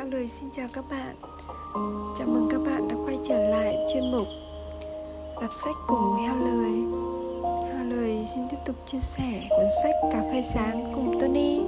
Heo 0.00 0.08
Lời 0.08 0.28
xin 0.28 0.50
chào 0.56 0.66
các 0.72 0.84
bạn. 0.90 1.16
Chào 2.18 2.28
mừng 2.28 2.48
các 2.50 2.58
bạn 2.58 2.88
đã 2.88 2.94
quay 3.04 3.18
trở 3.28 3.38
lại 3.38 3.76
chuyên 3.92 4.10
mục 4.10 4.26
Đọc 5.40 5.50
sách 5.64 5.74
cùng 5.86 6.16
Heo 6.16 6.36
Lời. 6.36 6.72
Heo 7.72 7.84
Lời 7.84 8.26
xin 8.34 8.44
tiếp 8.50 8.56
tục 8.66 8.76
chia 8.86 9.00
sẻ 9.00 9.46
cuốn 9.50 9.66
sách 9.82 9.94
Cà 10.12 10.22
phê 10.32 10.42
sáng 10.54 10.92
cùng 10.94 11.20
Tony. 11.20 11.60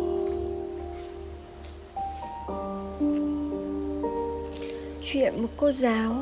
Chuyện 5.05 5.43
một 5.43 5.49
cô 5.57 5.73
giáo. 5.73 6.12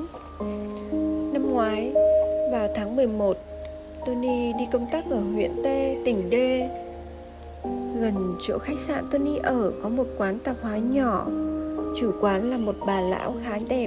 Năm 1.33 1.51
ngoái, 1.51 1.93
vào 2.53 2.69
tháng 2.75 2.97
11 2.97 3.37
Tony 4.07 4.53
đi 4.53 4.67
công 4.73 4.87
tác 4.93 5.05
ở 5.11 5.21
huyện 5.35 5.51
T, 5.63 5.67
tỉnh 6.05 6.31
D. 6.31 6.35
Gần 8.01 8.37
chỗ 8.41 8.59
khách 8.59 8.79
sạn 8.79 9.05
Tony 9.11 9.37
ở 9.37 9.73
có 9.83 9.89
một 9.89 10.07
quán 10.19 10.39
tạp 10.39 10.57
hóa 10.63 10.77
nhỏ. 10.77 11.27
Chủ 11.97 12.13
quán 12.21 12.51
là 12.51 12.59
một 12.59 12.75
bà 12.87 13.01
lão 13.01 13.35
khá 13.45 13.59
đẹp, 13.69 13.87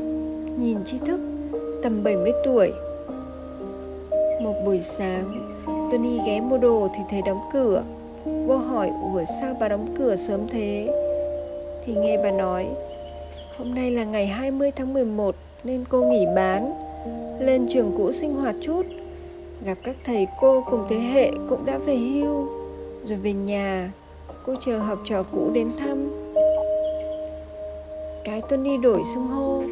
Nhìn 0.59 0.77
tri 0.85 0.97
thức, 0.97 1.19
Tầm 1.83 2.03
70 2.03 2.31
tuổi. 2.45 2.71
Một 4.41 4.53
buổi 4.65 4.81
sáng, 4.81 5.55
Tony 5.65 6.19
ghé 6.25 6.41
mua 6.41 6.57
đồ 6.57 6.87
thì 6.95 7.01
thấy 7.09 7.21
đóng 7.21 7.39
cửa. 7.53 7.83
Cô 8.47 8.57
hỏi, 8.57 8.91
Ủa, 9.13 9.23
sao 9.39 9.57
bà 9.59 9.69
đóng 9.69 9.95
cửa 9.97 10.15
sớm 10.15 10.47
thế? 10.47 10.87
Thì 11.85 11.93
nghe 11.95 12.17
bà 12.23 12.31
nói, 12.31 12.67
Hôm 13.57 13.75
nay 13.75 13.91
là 13.91 14.03
ngày 14.03 14.27
20 14.27 14.71
tháng 14.71 14.93
11 14.93 15.35
Nên 15.63 15.85
cô 15.89 16.03
nghỉ 16.03 16.25
bán, 16.35 16.73
Lên 17.39 17.67
trường 17.69 17.91
cũ 17.97 18.11
sinh 18.11 18.35
hoạt 18.35 18.55
chút. 18.61 18.85
Gặp 19.65 19.77
các 19.83 19.95
thầy 20.05 20.27
cô 20.41 20.63
cùng 20.71 20.85
thế 20.89 20.99
hệ 20.99 21.31
cũng 21.49 21.65
đã 21.65 21.77
về 21.77 21.95
hưu, 21.95 22.47
Rồi 23.05 23.17
về 23.17 23.33
nhà. 23.33 23.91
Cô 24.45 24.55
chờ 24.59 24.77
học 24.77 24.99
trò 25.05 25.23
cũ 25.23 25.51
đến 25.53 25.71
thăm. 25.79 26.22
Cái 28.23 28.41
Tony 28.49 28.77
đổi 28.77 29.01
xưng 29.13 29.27
hô. 29.27 29.63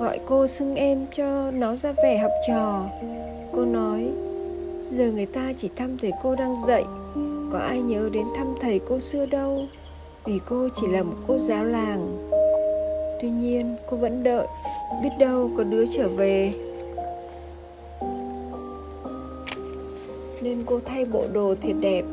Gọi 0.00 0.20
cô 0.26 0.46
xưng 0.46 0.74
em 0.74 1.06
cho 1.12 1.50
nó 1.50 1.76
ra 1.76 1.92
vẻ 2.02 2.18
học 2.18 2.32
trò. 2.48 2.86
Cô 3.52 3.64
nói, 3.64 4.10
Giờ 4.90 5.10
người 5.12 5.26
ta 5.26 5.52
chỉ 5.56 5.68
thăm 5.76 5.98
thầy 5.98 6.12
cô 6.22 6.34
đang 6.34 6.56
dạy. 6.66 6.84
Có 7.52 7.58
ai 7.58 7.82
nhớ 7.82 8.08
đến 8.12 8.26
thăm 8.36 8.54
thầy 8.60 8.80
cô 8.88 9.00
xưa 9.00 9.26
đâu? 9.26 9.66
Vì 10.24 10.40
cô 10.48 10.68
chỉ 10.74 10.86
là 10.86 11.02
một 11.02 11.16
cô 11.26 11.38
giáo 11.38 11.64
làng. 11.64 12.30
Tuy 13.22 13.30
nhiên, 13.30 13.76
cô 13.90 13.96
vẫn 13.96 14.22
đợi, 14.22 14.46
Biết 15.02 15.10
đâu 15.18 15.50
có 15.56 15.64
đứa 15.64 15.84
trở 15.86 16.08
về. 16.08 16.52
Nên 20.42 20.62
cô 20.66 20.80
thay 20.84 21.04
bộ 21.04 21.24
đồ 21.32 21.54
thiệt 21.62 21.76
đẹp, 21.80 22.04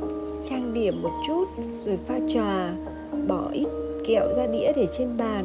trang 0.50 0.73
điểm 0.73 1.02
một 1.02 1.12
chút, 1.28 1.45
rồi 1.86 1.97
pha 2.08 2.20
trà, 2.34 2.73
bỏ 3.28 3.50
ít 3.53 3.68
kẹo 4.12 4.34
ra 4.38 4.48
đĩa 4.48 4.72
để 4.76 4.88
trên 4.98 5.17
bàn. 5.17 5.44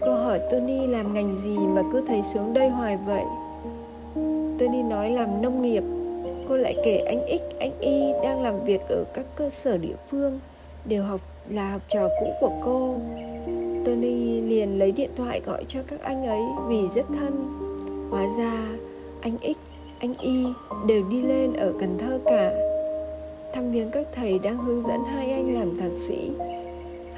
Cô 0.00 0.14
hỏi 0.14 0.40
tony 0.50 0.86
làm 0.86 1.14
ngành 1.14 1.36
gì 1.36 1.58
mà 1.58 1.82
cứ 1.92 2.04
thấy 2.06 2.22
xuống 2.34 2.54
đây 2.54 2.68
hoài 2.68 2.98
vậy? 3.06 3.24
Tony 4.58 4.82
nói 4.82 5.10
làm 5.10 5.42
nông 5.42 5.62
nghiệp. 5.62 5.82
Cô 6.48 6.56
lại 6.56 6.74
kể 6.84 6.98
anh 6.98 7.20
x, 7.28 7.42
anh 7.58 7.80
y 7.80 8.12
đang 8.22 8.42
làm 8.42 8.64
việc 8.64 8.80
ở 8.88 9.04
các 9.14 9.26
cơ 9.36 9.50
sở 9.50 9.78
địa 9.78 9.94
phương, 10.10 10.40
đều 10.84 11.02
học, 11.02 11.20
là 11.48 11.70
học 11.70 11.82
trò 11.88 12.08
cũ 12.20 12.26
của 12.40 12.52
cô. 12.64 12.94
Tony 13.86 14.40
liền 14.40 14.78
lấy 14.78 14.92
điện 14.92 15.10
thoại 15.16 15.40
gọi 15.46 15.64
cho 15.68 15.80
các 15.86 16.02
anh 16.02 16.26
ấy 16.26 16.42
vì 16.68 16.88
rất 16.94 17.06
thân. 17.08 17.48
Hóa 18.10 18.26
ra, 18.38 18.66
anh 19.20 19.36
x, 19.42 19.58
anh 20.00 20.14
y 20.20 20.44
đều 20.86 21.02
đi 21.10 21.22
lên 21.22 21.52
ở 21.52 21.72
cần 21.80 21.98
thơ 21.98 22.18
cả. 22.24 22.52
Thăm 23.54 23.70
viếng 23.70 23.90
các 23.90 24.06
thầy 24.12 24.38
đang 24.38 24.58
hướng 24.58 24.82
dẫn 24.82 25.00
hai 25.04 25.32
anh 25.32 25.54
làm 25.54 25.78
thạc 25.78 25.92
sĩ 25.92 26.30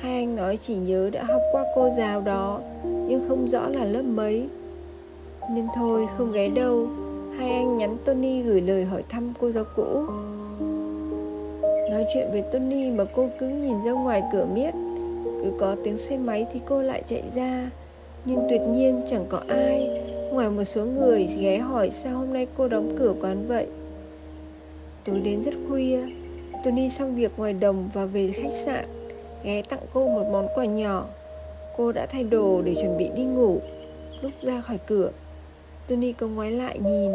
hai 0.03 0.15
anh 0.15 0.37
nói 0.37 0.57
chỉ 0.57 0.75
nhớ 0.75 1.11
đã 1.13 1.25
học 1.25 1.43
qua 1.53 1.65
cô 1.75 1.91
giáo 1.97 2.21
đó, 2.21 2.61
nhưng 2.85 3.25
không 3.29 3.49
rõ 3.49 3.69
là 3.69 3.85
lớp 3.85 4.03
mấy. 4.03 4.47
Nên 5.55 5.67
thôi, 5.77 6.07
không 6.19 6.33
ghé 6.33 6.49
đâu. 6.49 6.87
Hai 7.39 7.53
anh 7.53 7.77
nhắn 7.77 7.97
tony 8.05 8.43
gửi 8.43 8.61
lời 8.61 8.85
hỏi 8.85 9.03
thăm 9.09 9.33
cô 9.41 9.51
giáo 9.51 9.65
cũ. 9.77 10.05
Nói 11.91 12.05
chuyện 12.15 12.29
với 12.33 12.43
tony 12.43 12.91
mà 12.91 13.05
cô 13.05 13.29
cứ 13.39 13.49
nhìn 13.49 13.85
ra 13.85 13.93
ngoài 13.93 14.23
cửa 14.33 14.47
miết. 14.55 14.75
Cứ 15.25 15.53
có 15.61 15.77
tiếng 15.85 15.97
xe 15.97 16.19
máy 16.19 16.47
thì 16.53 16.61
cô 16.67 16.83
lại 16.83 17.03
chạy 17.07 17.23
ra. 17.35 17.71
Nhưng 18.25 18.47
tuyệt 18.51 18.61
nhiên 18.61 19.03
chẳng 19.07 19.25
có 19.29 19.41
ai. 19.49 20.03
Ngoài 20.33 20.51
một 20.51 20.65
số 20.65 20.85
người 20.85 21.29
ghé 21.39 21.59
hỏi 21.59 21.91
sao 21.91 22.19
hôm 22.19 22.33
nay 22.33 22.47
cô 22.57 22.69
đóng 22.69 22.97
cửa 22.99 23.15
quán 23.21 23.49
vậy. 23.49 23.67
Tối 25.05 25.21
đến 25.21 25.43
rất 25.43 25.55
khuya, 25.69 26.01
Tony 26.65 26.91
xong 26.91 27.15
việc 27.15 27.33
ngoài 27.37 27.53
đồng 27.53 27.91
và 27.95 28.05
về 28.05 28.29
khách 28.29 28.53
sạn. 28.65 28.85
Ghé 29.45 29.63
tặng 29.63 29.81
cô 29.93 30.09
một 30.09 30.27
món 30.33 30.49
quà 30.55 30.65
nhỏ. 30.65 31.07
Cô 31.77 31.93
đã 31.93 32.07
thay 32.07 32.25
đồ 32.25 32.63
để 32.63 32.75
chuẩn 32.75 32.99
bị 32.99 33.09
đi 33.17 33.25
ngủ. 33.25 33.61
Lúc 34.21 34.33
ra 34.43 34.61
khỏi 34.61 34.79
cửa, 34.87 35.11
Tony 35.89 36.13
có 36.13 36.27
ngoái 36.27 36.51
lại 36.51 36.79
nhìn. 36.79 37.13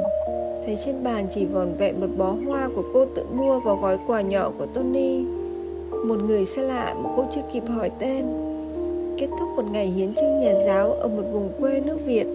Thấy 0.66 0.76
trên 0.86 1.04
bàn 1.04 1.28
chỉ 1.32 1.46
vòn 1.46 1.78
vẹn 1.78 2.02
một 2.02 2.08
bó 2.18 2.36
hoa 2.46 2.70
của 2.76 2.84
cô 2.94 3.06
tự 3.16 3.26
mua 3.34 3.60
vào 3.60 3.76
gói 3.76 3.98
quà 4.08 4.22
nhỏ 4.22 4.52
của 4.58 4.66
Tony. 4.66 5.24
Một 6.06 6.20
người 6.26 6.46
xa 6.46 6.62
lạ 6.62 6.96
mà 6.98 7.10
cô 7.18 7.26
chưa 7.32 7.42
kịp 7.54 7.64
hỏi 7.68 7.92
tên. 8.00 8.26
Kết 9.18 9.28
thúc 9.40 9.50
một 9.56 9.66
ngày 9.72 9.86
hiến 9.88 10.16
trương 10.16 10.40
nhà 10.40 10.54
giáo 10.66 10.92
ở 10.92 11.08
một 11.08 11.24
vùng 11.32 11.50
quê 11.60 11.82
nước 11.86 11.98
Việt. 12.06 12.28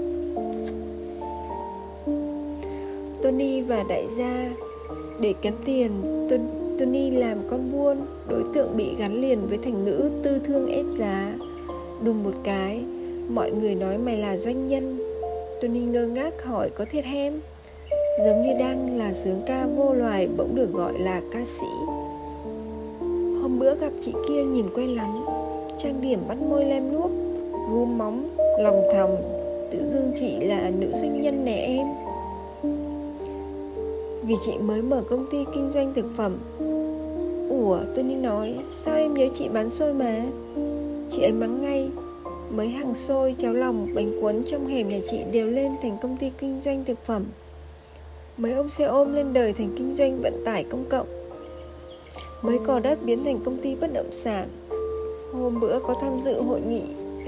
Tony 3.22 3.60
và 3.60 3.84
đại 3.88 4.06
gia 4.16 4.50
để 5.20 5.34
kiếm 5.42 5.54
tiền, 5.64 5.90
Tony 6.30 6.61
Tony 6.78 7.10
làm 7.10 7.38
con 7.50 7.72
buôn 7.72 7.96
Đối 8.28 8.42
tượng 8.54 8.76
bị 8.76 8.94
gắn 8.98 9.20
liền 9.20 9.46
với 9.48 9.58
thành 9.58 9.84
ngữ 9.84 10.10
tư 10.22 10.40
thương 10.44 10.72
ép 10.72 10.84
giá. 10.98 11.32
Đùng 12.04 12.22
một 12.24 12.34
cái 12.44 12.84
Mọi 13.28 13.50
người 13.50 13.74
nói 13.74 13.98
mày 13.98 14.16
là 14.16 14.36
doanh 14.36 14.66
nhân. 14.66 14.98
Tony 15.62 15.80
ngơ 15.80 16.06
ngác 16.06 16.44
hỏi 16.44 16.70
có 16.70 16.84
thiệt 16.84 17.04
hem? 17.04 17.40
Giống 18.24 18.42
như 18.42 18.54
đang 18.58 18.98
là 18.98 19.12
sướng 19.12 19.42
ca 19.46 19.66
vô 19.66 19.92
loài 19.92 20.28
Bỗng 20.36 20.54
được 20.54 20.72
gọi 20.72 20.92
là 20.98 21.20
ca 21.32 21.44
sĩ. 21.44 21.66
Hôm 23.42 23.58
bữa 23.58 23.74
gặp 23.74 23.92
chị 24.00 24.12
kia 24.28 24.42
nhìn 24.42 24.66
quen 24.74 24.96
lắm. 24.96 25.24
Trang 25.78 26.00
điểm 26.00 26.18
bắt 26.28 26.38
môi 26.50 26.64
lem 26.64 26.92
nuốt 26.92 27.10
vuông 27.70 27.98
móng, 27.98 28.28
lòng 28.58 28.82
thòng. 28.94 29.16
Tự 29.70 29.88
dưng 29.88 30.12
chị 30.16 30.36
là 30.40 30.70
nữ 30.78 30.92
doanh 30.92 31.20
nhân 31.20 31.44
nè 31.44 31.56
em 31.56 31.86
vì 34.22 34.34
chị 34.44 34.52
mới 34.58 34.82
mở 34.82 35.02
công 35.10 35.26
ty 35.30 35.44
kinh 35.54 35.70
doanh 35.74 35.94
thực 35.94 36.06
phẩm. 36.16 36.38
Ủa 37.50 37.78
tôi 37.94 38.04
nên 38.04 38.22
nói 38.22 38.54
Sao 38.68 38.96
em 38.96 39.14
nhớ 39.14 39.28
chị 39.34 39.48
bán 39.48 39.70
xôi 39.70 39.94
mà? 39.94 40.22
Chị 41.10 41.22
ấy 41.22 41.32
mắng 41.32 41.62
ngay 41.62 41.90
Mấy 42.56 42.68
hàng 42.68 42.94
xôi, 42.94 43.34
cháo 43.38 43.52
lòng, 43.54 43.88
bánh 43.94 44.20
cuốn 44.20 44.42
trong 44.46 44.66
hẻm 44.66 44.88
nhà 44.88 44.98
chị 45.10 45.18
đều 45.32 45.46
lên 45.46 45.72
thành 45.82 45.96
công 46.02 46.16
ty 46.16 46.30
kinh 46.38 46.60
doanh 46.64 46.84
thực 46.84 46.98
phẩm. 47.06 47.24
Mấy 48.36 48.52
ông 48.52 48.70
xe 48.70 48.84
ôm 48.84 49.14
lên 49.14 49.32
đời 49.32 49.52
thành 49.52 49.74
kinh 49.76 49.94
doanh 49.94 50.22
vận 50.22 50.42
tải 50.44 50.64
công 50.64 50.84
cộng. 50.90 51.06
Mấy 52.42 52.58
cò 52.66 52.80
đất 52.80 52.98
biến 53.02 53.24
thành 53.24 53.40
công 53.44 53.56
ty 53.56 53.74
bất 53.74 53.92
động 53.92 54.12
sản. 54.12 54.48
Hôm 55.32 55.60
bữa 55.60 55.78
có 55.78 55.94
tham 56.00 56.20
dự 56.24 56.42
hội 56.42 56.60
nghị 56.60 56.82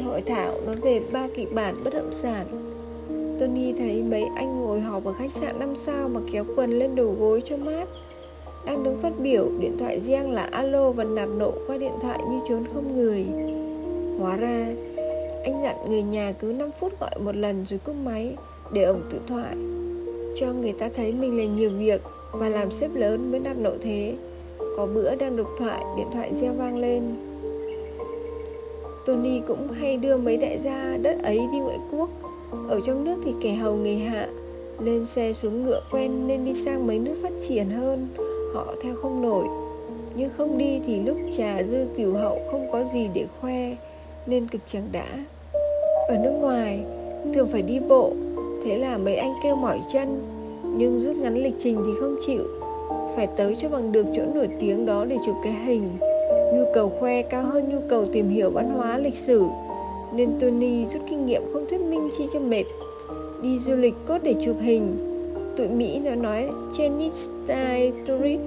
hội 0.04 0.20
thảo 0.20 0.54
nói 0.66 0.76
về 0.76 1.00
ba 1.12 1.28
kịch 1.34 1.54
bản 1.54 1.74
bất 1.84 1.94
động 1.94 2.12
sản. 2.12 2.73
Tony 3.40 3.72
thấy 3.72 4.02
mấy 4.02 4.24
anh 4.36 4.60
ngồi 4.60 4.80
họp 4.80 5.04
ở 5.04 5.12
khách 5.12 5.32
sạn 5.32 5.58
5 5.58 5.76
sao 5.76 6.08
mà 6.08 6.20
kéo 6.32 6.44
quần 6.56 6.70
lên 6.70 6.94
đầu 6.94 7.16
gối 7.18 7.42
cho 7.44 7.56
mát. 7.56 7.88
Đang 8.66 8.84
đứng 8.84 8.98
phát 9.02 9.12
biểu, 9.18 9.48
điện 9.58 9.76
thoại 9.78 10.00
riêng 10.00 10.30
là 10.30 10.42
alo 10.42 10.90
và 10.90 11.04
nạp 11.04 11.28
nộ 11.28 11.52
qua 11.66 11.78
điện 11.78 11.92
thoại 12.02 12.20
như 12.30 12.40
trốn 12.48 12.64
không 12.74 12.96
người. 12.96 13.26
Hóa 14.18 14.36
ra, 14.36 14.66
anh 15.44 15.62
dặn 15.62 15.76
người 15.88 16.02
nhà 16.02 16.32
cứ 16.32 16.52
5 16.52 16.70
phút 16.80 17.00
gọi 17.00 17.10
một 17.24 17.36
lần 17.36 17.64
rồi 17.68 17.80
cúp 17.84 17.96
máy 18.04 18.36
để 18.72 18.82
ổng 18.82 19.02
tự 19.10 19.18
thoại. 19.26 19.56
Cho 20.36 20.52
người 20.52 20.72
ta 20.72 20.88
thấy 20.96 21.12
mình 21.12 21.38
là 21.38 21.44
nhiều 21.44 21.70
việc 21.78 22.00
và 22.32 22.48
làm 22.48 22.70
sếp 22.70 22.94
lớn 22.94 23.30
mới 23.30 23.40
nạp 23.40 23.56
nộ 23.56 23.72
thế. 23.82 24.14
Có 24.76 24.86
bữa 24.94 25.14
đang 25.14 25.36
đục 25.36 25.48
thoại, 25.58 25.82
điện 25.96 26.06
thoại 26.12 26.34
reo 26.34 26.52
vang 26.52 26.78
lên. 26.78 27.02
Tony 29.06 29.40
cũng 29.48 29.68
hay 29.68 29.96
đưa 29.96 30.16
mấy 30.16 30.36
đại 30.36 30.58
gia 30.64 30.96
đất 31.02 31.22
ấy 31.22 31.38
đi 31.52 31.58
ngoại 31.58 31.78
quốc 31.92 32.10
ở 32.68 32.80
trong 32.80 33.04
nước 33.04 33.16
thì 33.24 33.32
kẻ 33.40 33.54
hầu 33.54 33.74
người 33.74 33.96
hạ, 33.96 34.28
Lên 34.80 35.06
xe 35.06 35.32
xuống 35.32 35.64
ngựa 35.64 35.80
quen 35.92 36.26
nên 36.26 36.44
đi 36.44 36.54
sang 36.54 36.86
mấy 36.86 36.98
nước 36.98 37.14
phát 37.22 37.32
triển 37.48 37.70
hơn. 37.70 38.08
Họ 38.54 38.74
theo 38.82 38.94
không 38.94 39.22
nổi, 39.22 39.44
Nhưng 40.16 40.30
không 40.36 40.58
đi 40.58 40.80
thì 40.86 41.00
lúc 41.00 41.16
trà 41.36 41.62
dư 41.62 41.84
tiểu 41.96 42.14
hậu 42.14 42.38
không 42.50 42.72
có 42.72 42.84
gì 42.92 43.08
để 43.14 43.26
khoe, 43.40 43.76
Nên 44.26 44.46
cực 44.46 44.60
chẳng 44.66 44.88
đã. 44.92 45.06
Ở 46.08 46.18
nước 46.22 46.32
ngoài, 46.40 46.80
thường 47.34 47.48
phải 47.52 47.62
đi 47.62 47.80
bộ, 47.88 48.12
Thế 48.64 48.78
là 48.78 48.98
mấy 48.98 49.16
anh 49.16 49.32
kêu 49.42 49.56
mỏi 49.56 49.80
chân, 49.92 50.22
Nhưng 50.76 51.00
rút 51.00 51.16
ngắn 51.16 51.42
lịch 51.42 51.54
trình 51.58 51.82
thì 51.86 51.92
không 52.00 52.16
chịu. 52.26 52.44
Phải 53.16 53.26
tới 53.26 53.54
cho 53.54 53.68
bằng 53.68 53.92
được 53.92 54.06
chỗ 54.16 54.22
nổi 54.34 54.48
tiếng 54.60 54.86
đó 54.86 55.04
để 55.04 55.16
chụp 55.26 55.34
cái 55.44 55.52
hình, 55.52 55.98
Nhu 56.54 56.64
cầu 56.74 56.92
khoe 57.00 57.22
cao 57.22 57.42
hơn 57.42 57.68
nhu 57.68 57.78
cầu 57.88 58.06
tìm 58.06 58.28
hiểu 58.28 58.50
văn 58.50 58.70
hóa, 58.70 58.98
lịch 58.98 59.14
sử 59.14 59.42
nên 60.16 60.30
Tony 60.40 60.86
rút 60.86 61.02
kinh 61.10 61.26
nghiệm 61.26 61.42
không 61.52 61.66
thuyết 61.70 61.80
minh 61.80 62.10
chi 62.18 62.24
cho 62.32 62.40
mệt. 62.40 62.64
Đi 63.42 63.58
du 63.58 63.76
lịch 63.76 63.94
cốt 64.06 64.18
để 64.22 64.34
chụp 64.44 64.56
hình. 64.60 64.96
Tụi 65.56 65.68
Mỹ 65.68 66.00
nó 66.04 66.14
nói 66.14 66.48
Chinese 66.76 67.16
style 67.16 67.90
tourist, 68.06 68.40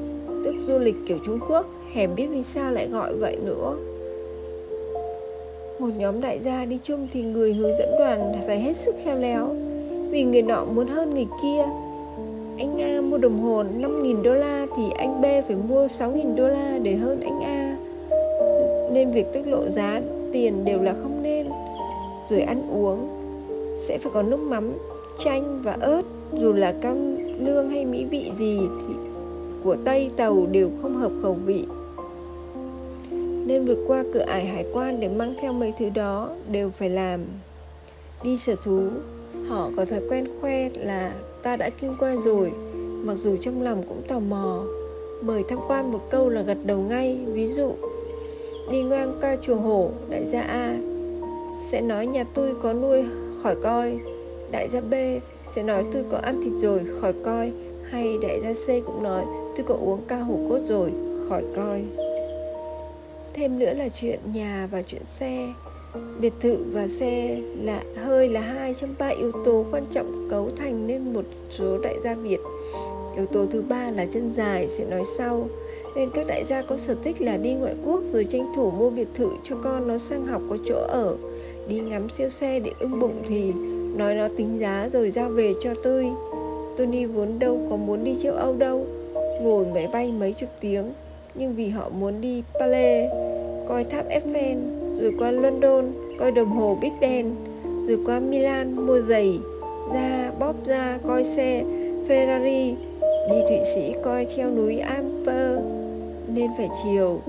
tức 0.45 0.53
du 0.67 0.79
lịch 0.79 0.95
kiểu 1.07 1.17
Trung 1.25 1.39
Quốc, 1.49 1.65
hèm 1.93 2.15
biết 2.15 2.27
vì 2.27 2.43
sao 2.43 2.71
lại 2.71 2.87
gọi 2.87 3.15
vậy 3.15 3.37
nữa. 3.45 3.77
một 5.79 5.89
nhóm 5.97 6.21
đại 6.21 6.39
gia 6.39 6.65
đi 6.65 6.79
chung 6.83 7.07
thì 7.13 7.21
người 7.21 7.53
hướng 7.53 7.77
dẫn 7.77 7.89
đoàn 7.99 8.33
phải 8.47 8.59
hết 8.59 8.77
sức 8.77 8.95
khéo 9.03 9.17
léo 9.17 9.55
vì 10.09 10.23
người 10.23 10.41
nọ 10.41 10.65
muốn 10.65 10.87
hơn 10.87 11.13
người 11.13 11.27
kia 11.41 11.63
anh 12.57 12.81
A 12.81 13.01
mua 13.01 13.17
đồng 13.17 13.39
hồ 13.39 13.63
5.000 13.63 14.21
đô 14.21 14.33
la 14.33 14.67
thì 14.77 14.83
anh 14.97 15.21
B 15.21 15.25
phải 15.47 15.55
mua 15.69 15.87
6.000 15.87 16.35
đô 16.35 16.47
la 16.47 16.79
để 16.83 16.95
hơn 16.95 17.19
anh 17.21 17.41
A 17.41 17.77
nên 18.91 19.11
việc 19.11 19.25
tiết 19.33 19.47
lộ 19.47 19.69
giá 19.69 20.01
tiền 20.31 20.65
đều 20.65 20.81
là 20.81 20.93
không 20.93 21.16
rồi 22.29 22.41
ăn 22.41 22.69
uống. 22.71 23.09
Sẽ 23.77 23.97
phải 23.97 24.11
có 24.13 24.23
nước 24.23 24.39
mắm, 24.39 24.73
chanh 25.17 25.61
và 25.63 25.77
ớt. 25.81 26.01
Dù 26.33 26.53
là 26.53 26.71
cam 26.81 27.17
lương 27.45 27.69
hay 27.69 27.85
mỹ 27.85 28.05
vị 28.05 28.31
gì 28.35 28.59
thì 28.87 28.93
của 29.63 29.75
tây 29.85 30.11
tàu 30.17 30.47
đều 30.51 30.69
không 30.81 30.95
hợp 30.95 31.11
khẩu 31.21 31.33
vị. 31.33 31.65
Nên 33.45 33.65
vượt 33.65 33.77
qua 33.87 34.03
cửa 34.13 34.25
ải 34.27 34.45
hải 34.45 34.65
quan 34.73 34.99
để 34.99 35.07
mang 35.07 35.35
theo 35.41 35.53
mấy 35.53 35.73
thứ 35.79 35.89
đó 35.89 36.29
đều 36.51 36.69
phải 36.69 36.89
làm. 36.89 37.21
Đi 38.23 38.37
sở 38.37 38.55
thú, 38.63 38.81
họ 39.47 39.69
có 39.77 39.85
thói 39.85 40.01
quen 40.09 40.25
khoe 40.41 40.69
là 40.69 41.13
ta 41.43 41.57
đã 41.57 41.69
kinh 41.69 41.95
qua 41.99 42.15
rồi. 42.25 42.51
Mặc 43.03 43.15
dù 43.15 43.37
trong 43.41 43.61
lòng 43.61 43.83
cũng 43.87 44.01
tò 44.07 44.19
mò, 44.19 44.63
mời 45.21 45.43
tham 45.49 45.59
quan 45.67 45.91
một 45.91 46.01
câu 46.09 46.29
là 46.29 46.41
gật 46.41 46.57
đầu 46.65 46.77
ngay. 46.77 47.19
Ví 47.25 47.47
dụ, 47.47 47.71
đi 48.71 48.83
ngang 48.83 49.17
qua 49.21 49.35
chuồng 49.35 49.61
hổ, 49.61 49.89
đại 50.09 50.25
gia 50.25 50.41
a 50.41 50.77
sẽ 51.59 51.81
nói 51.81 52.07
nhà 52.07 52.23
tôi 52.33 52.53
có 52.63 52.73
nuôi, 52.73 53.03
khỏi 53.43 53.55
coi. 53.63 53.99
Đại 54.51 54.69
gia 54.69 54.81
b, 54.81 54.93
sẽ 55.55 55.63
nói 55.63 55.85
tôi 55.93 56.03
có 56.11 56.17
ăn 56.17 56.41
thịt 56.43 56.53
rồi, 56.53 56.81
khỏi 57.01 57.13
coi. 57.25 57.51
Hay 57.89 58.17
đại 58.21 58.39
gia 58.43 58.53
c 58.53 58.85
cũng 58.85 59.03
nói, 59.03 59.23
tôi 59.55 59.65
có 59.67 59.75
uống 59.75 60.01
ca 60.07 60.17
hổ 60.17 60.39
cốt 60.49 60.59
rồi, 60.67 60.91
khỏi 61.29 61.43
coi. 61.55 61.83
Thêm 63.33 63.59
nữa 63.59 63.73
là 63.73 63.89
chuyện 63.89 64.19
nhà 64.33 64.67
và 64.71 64.81
chuyện 64.81 65.05
xe. 65.05 65.53
Biệt 66.19 66.33
thự 66.39 66.57
và 66.71 66.87
xe 66.87 67.37
là, 67.61 67.81
hơi 67.95 68.29
là 68.29 68.41
hai 68.41 68.73
trong 68.73 68.95
ba 68.99 69.07
yếu 69.07 69.31
tố 69.45 69.65
quan 69.71 69.83
trọng 69.91 70.27
cấu 70.31 70.49
thành 70.57 70.87
nên 70.87 71.13
một 71.13 71.25
số 71.51 71.77
đại 71.77 71.95
gia 72.03 72.15
việt. 72.15 72.39
Yếu 73.15 73.25
tố 73.25 73.45
thứ 73.45 73.61
ba 73.61 73.91
là 73.91 74.05
chân 74.05 74.31
dài, 74.37 74.69
sẽ 74.69 74.85
nói 74.85 75.03
sau. 75.17 75.47
Nên 75.95 76.09
các 76.13 76.27
đại 76.27 76.43
gia 76.45 76.61
có 76.61 76.77
sở 76.77 76.95
thích 77.03 77.21
là 77.21 77.37
đi 77.37 77.53
ngoại 77.53 77.75
quốc 77.85 78.01
rồi 78.07 78.25
tranh 78.25 78.51
thủ 78.55 78.71
mua 78.71 78.89
biệt 78.89 79.07
thự 79.15 79.29
cho 79.43 79.55
con 79.63 79.87
nó 79.87 79.97
sang 79.97 80.27
học, 80.27 80.41
có 80.49 80.57
chỗ 80.65 80.75
ở 80.87 81.15
đi 81.67 81.79
ngắm 81.79 82.09
siêu 82.09 82.29
xe 82.29 82.59
để 82.59 82.71
ưng 82.79 82.99
bụng 82.99 83.23
thì 83.27 83.53
nói 83.95 84.15
nó 84.15 84.27
tính 84.37 84.59
giá 84.59 84.89
rồi 84.93 85.11
giao 85.11 85.29
về 85.29 85.53
cho 85.61 85.73
tôi 85.83 86.11
Tony 86.77 87.05
vốn 87.05 87.39
đâu 87.39 87.59
có 87.69 87.75
muốn 87.75 88.03
đi 88.03 88.15
châu 88.21 88.33
Âu 88.33 88.55
đâu, 88.55 88.85
ngồi 89.41 89.65
máy 89.73 89.87
bay 89.93 90.11
mấy 90.11 90.33
chục 90.33 90.49
tiếng, 90.59 90.93
nhưng 91.35 91.55
vì 91.55 91.69
họ 91.69 91.89
muốn 91.89 92.21
đi 92.21 92.43
Palais 92.59 93.11
coi 93.67 93.83
tháp 93.83 94.05
Eiffel, 94.09 94.57
rồi 95.01 95.13
qua 95.19 95.31
London, 95.31 95.85
coi 96.19 96.31
đồng 96.31 96.49
hồ 96.49 96.77
Big 96.81 96.91
Ben, 97.01 97.35
rồi 97.87 97.99
qua 98.05 98.19
Milan 98.19 98.85
mua 98.85 98.99
giày 98.99 99.39
ra 99.93 100.31
bóp 100.39 100.53
ra 100.65 100.99
coi 101.07 101.23
xe 101.23 101.63
Ferrari, 102.07 102.75
đi 103.29 103.37
Thụy 103.49 103.59
Sĩ 103.75 103.93
coi 104.03 104.27
treo 104.35 104.51
núi 104.51 104.77
Amper 104.77 105.59
nên 106.33 106.49
phải 106.57 106.69
chiều 106.83 107.21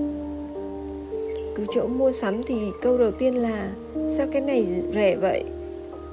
cứ 1.59 1.65
chỗ 1.71 1.87
mua 1.87 2.11
sắm 2.11 2.43
thì 2.43 2.55
câu 2.81 2.97
đầu 2.97 3.11
tiên 3.11 3.35
là, 3.35 3.71
sao 4.07 4.27
cái 4.31 4.41
này 4.41 4.67
rẻ 4.93 5.15
vậy? 5.15 5.43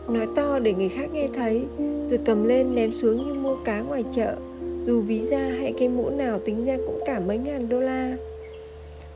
Nói 0.09 0.27
to 0.37 0.59
để 0.59 0.75
người 0.75 0.89
khác 0.89 1.09
nghe 1.13 1.29
thấy, 1.35 1.63
rồi 2.07 2.19
cầm 2.25 2.45
lên 2.45 2.75
ném 2.75 2.93
xuống 2.93 3.17
như 3.17 3.35
mua 3.35 3.57
cá 3.65 3.81
ngoài 3.81 4.05
chợ. 4.13 4.35
Dù 4.87 5.01
ví 5.01 5.21
da 5.21 5.39
hay 5.39 5.75
cái 5.79 5.89
mũ 5.89 6.11
nào 6.11 6.39
tính 6.39 6.65
ra 6.65 6.77
cũng 6.87 7.01
cả 7.07 7.21
mấy 7.21 7.39
ngàn 7.39 7.69
đô 7.69 7.81
la. 7.81 8.17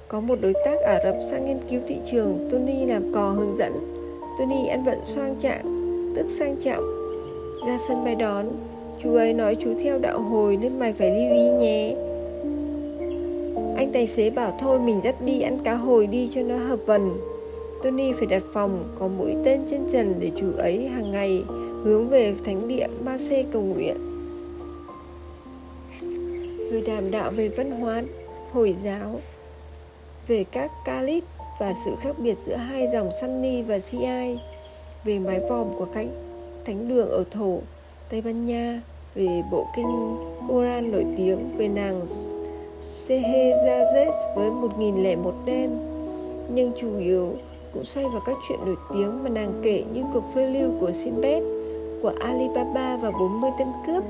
Có 0.08 0.20
một 0.20 0.38
đối 0.40 0.52
tác 0.64 0.80
Ả 0.80 0.98
Rập 1.04 1.16
sang 1.30 1.46
nghiên 1.46 1.58
cứu 1.70 1.80
thị 1.88 1.96
trường, 2.10 2.48
Tony 2.50 2.86
làm 2.86 3.12
cò 3.14 3.30
hướng 3.30 3.56
dẫn. 3.56 3.72
Tony 4.38 4.66
ăn 4.66 4.84
vận 4.84 4.98
sang 5.04 5.34
trạng 5.34 5.62
tức 6.16 6.26
sang 6.28 6.56
trọng. 6.60 6.84
Ra 7.66 7.78
sân 7.88 8.04
bay 8.04 8.14
đón, 8.14 8.46
chú 9.02 9.14
ấy 9.14 9.32
nói 9.32 9.56
chú 9.60 9.70
theo 9.82 9.98
đạo 9.98 10.20
hồi 10.20 10.56
nên 10.56 10.78
mày 10.78 10.92
phải 10.92 11.10
lưu 11.10 11.32
ý 11.32 11.50
nhé 11.50 11.94
anh 13.80 13.92
tài 13.92 14.06
xế 14.06 14.30
bảo 14.30 14.56
thôi, 14.60 14.80
mình 14.80 15.00
dắt 15.04 15.14
đi, 15.24 15.40
ăn 15.40 15.58
cá 15.64 15.74
hồi 15.74 16.06
đi 16.06 16.28
cho 16.32 16.42
nó 16.42 16.56
hợp 16.56 16.78
vần. 16.86 17.20
Tony 17.82 18.12
phải 18.12 18.26
đặt 18.26 18.42
phòng, 18.52 18.96
có 18.98 19.08
mũi 19.08 19.34
tên 19.44 19.60
trên 19.70 19.80
trần 19.92 20.14
để 20.20 20.30
chú 20.36 20.46
ấy 20.58 20.88
hàng 20.88 21.10
ngày, 21.10 21.44
hướng 21.84 22.08
về 22.08 22.34
thánh 22.44 22.68
địa 22.68 22.86
Marseille 23.04 23.50
cầu 23.52 23.62
nguyện. 23.62 23.96
Rồi 26.70 26.82
đàm 26.86 27.10
đạo 27.10 27.30
về 27.30 27.48
văn 27.48 27.70
hóa, 27.70 28.02
Hồi 28.52 28.76
giáo, 28.84 29.20
về 30.28 30.44
các 30.44 30.70
calip 30.84 31.24
và 31.60 31.72
sự 31.84 31.90
khác 32.02 32.18
biệt 32.18 32.38
giữa 32.44 32.56
hai 32.56 32.88
dòng 32.92 33.10
Sunni 33.20 33.62
và 33.62 33.78
Shia 33.78 34.36
về 35.04 35.18
mái 35.18 35.40
vòm 35.40 35.66
của 35.78 35.86
cánh 35.94 36.08
thánh 36.64 36.88
đường 36.88 37.08
ở 37.08 37.24
thổ 37.30 37.58
Tây 38.10 38.20
Ban 38.20 38.46
Nha, 38.46 38.82
về 39.14 39.42
bộ 39.50 39.66
kinh 39.76 40.16
Quran 40.48 40.92
nổi 40.92 41.04
tiếng 41.16 41.56
về 41.56 41.68
nàng 41.68 42.06
Scheherazade 42.80 44.34
với 44.36 44.50
1001 44.50 45.34
đêm 45.46 45.70
nhưng 46.54 46.72
chủ 46.80 46.98
yếu 46.98 47.36
cũng 47.74 47.84
xoay 47.84 48.06
vào 48.06 48.22
các 48.26 48.36
chuyện 48.48 48.58
nổi 48.66 48.76
tiếng 48.94 49.24
mà 49.24 49.30
nàng 49.30 49.52
kể 49.62 49.84
như 49.92 50.02
cuộc 50.12 50.24
phiêu 50.34 50.46
lưu 50.46 50.70
của 50.80 50.92
Sinbad, 50.92 51.42
của 52.02 52.12
Alibaba 52.20 52.96
và 52.96 53.10
40 53.10 53.50
tên 53.58 53.68
cướp, 53.86 54.04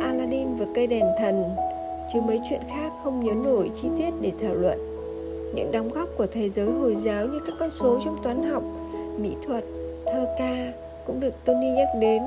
Aladdin 0.00 0.54
và 0.54 0.66
cây 0.74 0.86
đèn 0.86 1.04
thần, 1.18 1.44
chứ 2.12 2.20
mấy 2.20 2.40
chuyện 2.48 2.60
khác 2.68 2.92
không 3.04 3.24
nhớ 3.24 3.32
nổi 3.32 3.70
chi 3.74 3.88
tiết 3.98 4.10
để 4.20 4.32
thảo 4.42 4.54
luận. 4.54 4.78
Những 5.54 5.72
đóng 5.72 5.88
góp 5.88 6.08
của 6.16 6.26
thế 6.26 6.50
giới 6.50 6.70
Hồi 6.70 6.96
giáo 7.04 7.26
như 7.26 7.38
các 7.46 7.54
con 7.60 7.70
số 7.70 7.98
trong 8.04 8.18
toán 8.22 8.42
học, 8.42 8.62
mỹ 9.18 9.36
thuật, 9.46 9.64
thơ 10.06 10.26
ca 10.38 10.72
cũng 11.06 11.20
được 11.20 11.44
Tony 11.44 11.70
nhắc 11.70 11.88
đến. 12.00 12.22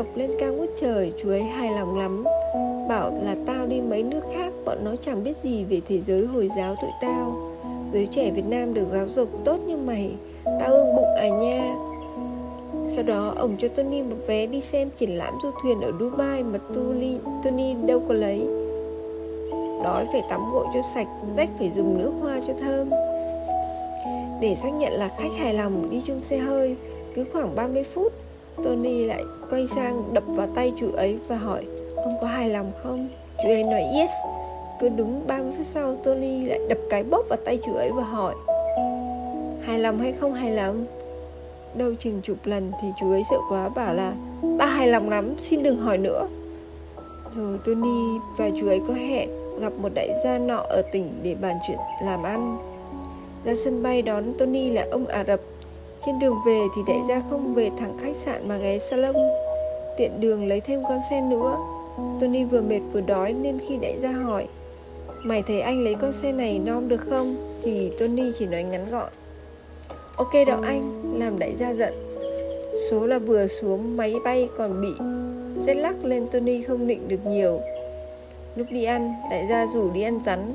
Tự 0.00 0.06
lên 0.14 0.30
cao 0.38 0.52
ngút 0.52 0.68
trời, 0.76 1.12
chú 1.22 1.30
ấy 1.30 1.42
hài 1.42 1.70
lòng 1.70 1.98
lắm. 1.98 2.24
Bảo 2.88 3.10
là 3.22 3.36
tao 3.46 3.66
đi 3.66 3.80
mấy 3.80 4.02
nước 4.02 4.20
khác, 4.34 4.52
bọn 4.64 4.84
nó 4.84 4.96
chẳng 4.96 5.24
biết 5.24 5.36
gì 5.42 5.64
về 5.64 5.80
thế 5.88 6.00
giới 6.00 6.26
Hồi 6.26 6.50
giáo 6.56 6.76
tụi 6.82 6.90
tao. 7.00 7.52
Giới 7.92 8.06
trẻ 8.06 8.30
Việt 8.30 8.44
Nam 8.48 8.74
được 8.74 8.86
giáo 8.92 9.08
dục 9.08 9.28
tốt 9.44 9.56
như 9.66 9.76
mày, 9.76 10.10
tao 10.44 10.72
ưng 10.72 10.96
bụng 10.96 11.14
à 11.16 11.28
nha. 11.28 11.76
Sau 12.86 13.02
đó 13.02 13.34
ông 13.36 13.56
cho 13.58 13.68
Tony 13.68 14.02
một 14.02 14.16
vé 14.26 14.46
đi 14.46 14.60
xem 14.60 14.90
triển 14.96 15.10
lãm 15.10 15.34
du 15.42 15.50
thuyền 15.62 15.80
ở 15.80 15.92
Dubai 16.00 16.42
mà 16.42 16.58
Tony, 16.74 17.16
Tony 17.44 17.74
đâu 17.74 18.02
có 18.08 18.14
lấy 18.14 18.46
Đói 19.84 20.06
phải 20.12 20.22
tắm 20.30 20.40
gội 20.52 20.66
cho 20.74 20.82
sạch, 20.94 21.08
rách 21.36 21.48
phải 21.58 21.70
dùng 21.76 21.98
nước 21.98 22.12
hoa 22.20 22.40
cho 22.46 22.52
thơm 22.60 22.90
Để 24.40 24.56
xác 24.62 24.70
nhận 24.70 24.92
là 24.92 25.08
khách 25.08 25.32
hài 25.38 25.54
lòng 25.54 25.90
đi 25.90 26.02
chung 26.06 26.22
xe 26.22 26.38
hơi 26.38 26.76
Cứ 27.14 27.24
khoảng 27.32 27.54
30 27.54 27.84
phút 27.94 28.12
Tony 28.64 29.04
lại 29.04 29.24
quay 29.50 29.66
sang 29.66 30.14
đập 30.14 30.24
vào 30.26 30.46
tay 30.54 30.72
chú 30.80 30.92
ấy 30.92 31.18
và 31.28 31.36
hỏi, 31.36 31.64
Ông 31.96 32.16
có 32.20 32.26
hài 32.26 32.48
lòng 32.48 32.72
không? 32.82 33.08
Chú 33.42 33.48
ấy 33.48 33.64
nói, 33.64 33.82
yes 33.94 34.10
Cứ 34.80 34.88
đúng 34.88 35.26
30 35.26 35.52
phút 35.56 35.66
sau, 35.66 35.96
Tony 36.04 36.44
lại 36.44 36.58
đập 36.68 36.78
cái 36.90 37.04
bóp 37.04 37.22
vào 37.28 37.38
tay 37.44 37.58
chú 37.66 37.74
ấy 37.74 37.90
và 37.92 38.02
hỏi, 38.02 38.34
Hài 39.62 39.78
lòng 39.78 39.98
hay 39.98 40.12
không 40.12 40.34
hài 40.34 40.50
lòng? 40.50 40.86
đâu 41.74 41.94
chừng 41.98 42.20
chục 42.22 42.36
lần 42.44 42.72
thì 42.82 42.88
chú 43.00 43.12
ấy 43.12 43.22
sợ 43.30 43.36
quá, 43.48 43.68
bảo 43.68 43.94
là, 43.94 44.14
ta 44.58 44.66
hài 44.66 44.88
lòng 44.88 45.10
lắm, 45.10 45.34
xin 45.38 45.62
đừng 45.62 45.78
hỏi 45.78 45.98
nữa 45.98 46.28
rồi 47.36 47.58
Tony 47.64 48.18
và 48.36 48.50
chú 48.60 48.68
ấy 48.68 48.80
có 48.88 48.94
hẹn 48.94 49.28
gặp 49.60 49.72
một 49.72 49.88
đại 49.94 50.10
gia 50.24 50.38
nọ 50.38 50.56
ở 50.56 50.82
tỉnh 50.92 51.20
để 51.22 51.34
bàn 51.34 51.56
chuyện 51.66 51.78
làm 52.04 52.22
ăn 52.22 52.58
ra 53.44 53.54
sân 53.64 53.82
bay 53.82 54.02
đón 54.02 54.34
Tony 54.38 54.70
là 54.70 54.86
ông 54.90 55.06
Ả 55.06 55.24
Rập 55.24 55.40
trên 56.06 56.18
đường 56.18 56.36
về 56.46 56.66
thì 56.76 56.82
đại 56.86 57.00
gia 57.08 57.22
không 57.30 57.54
về 57.54 57.70
thẳng 57.78 57.98
khách 58.00 58.16
sạn 58.16 58.48
mà 58.48 58.56
ghé 58.56 58.78
salon. 58.78 59.16
Tiện 59.96 60.20
đường 60.20 60.48
lấy 60.48 60.60
thêm 60.60 60.82
con 60.88 60.98
xe 61.10 61.20
nữa. 61.20 61.56
Tony 62.20 62.44
vừa 62.44 62.60
mệt 62.60 62.80
vừa 62.92 63.00
đói 63.00 63.32
nên 63.32 63.58
khi 63.68 63.76
đại 63.76 63.96
gia 64.00 64.12
hỏi 64.12 64.46
Mày 65.22 65.42
thấy 65.42 65.60
anh 65.60 65.84
lấy 65.84 65.94
con 65.94 66.12
xe 66.12 66.32
này 66.32 66.58
nom 66.58 66.88
được 66.88 67.00
không? 67.10 67.36
Thì 67.62 67.92
Tony 67.98 68.32
chỉ 68.38 68.46
nói 68.46 68.62
ngắn 68.62 68.90
gọn 68.90 69.08
Ok 70.16 70.32
đó 70.46 70.60
anh, 70.62 71.14
làm 71.18 71.38
đại 71.38 71.54
gia 71.58 71.74
giận. 71.74 71.94
Số 72.90 73.06
là 73.06 73.18
vừa 73.18 73.46
xuống 73.46 73.96
máy 73.96 74.14
bay 74.24 74.48
còn 74.58 74.80
bị 74.80 74.92
Rét 75.66 75.74
lắc 75.74 76.04
lên 76.04 76.26
Tony 76.32 76.62
không 76.62 76.86
định 76.86 77.08
được 77.08 77.26
nhiều. 77.26 77.60
Lúc 78.56 78.66
đi 78.70 78.84
ăn, 78.84 79.12
đại 79.30 79.46
gia 79.50 79.66
rủ 79.66 79.90
đi 79.90 80.02
ăn 80.02 80.20
rắn. 80.26 80.54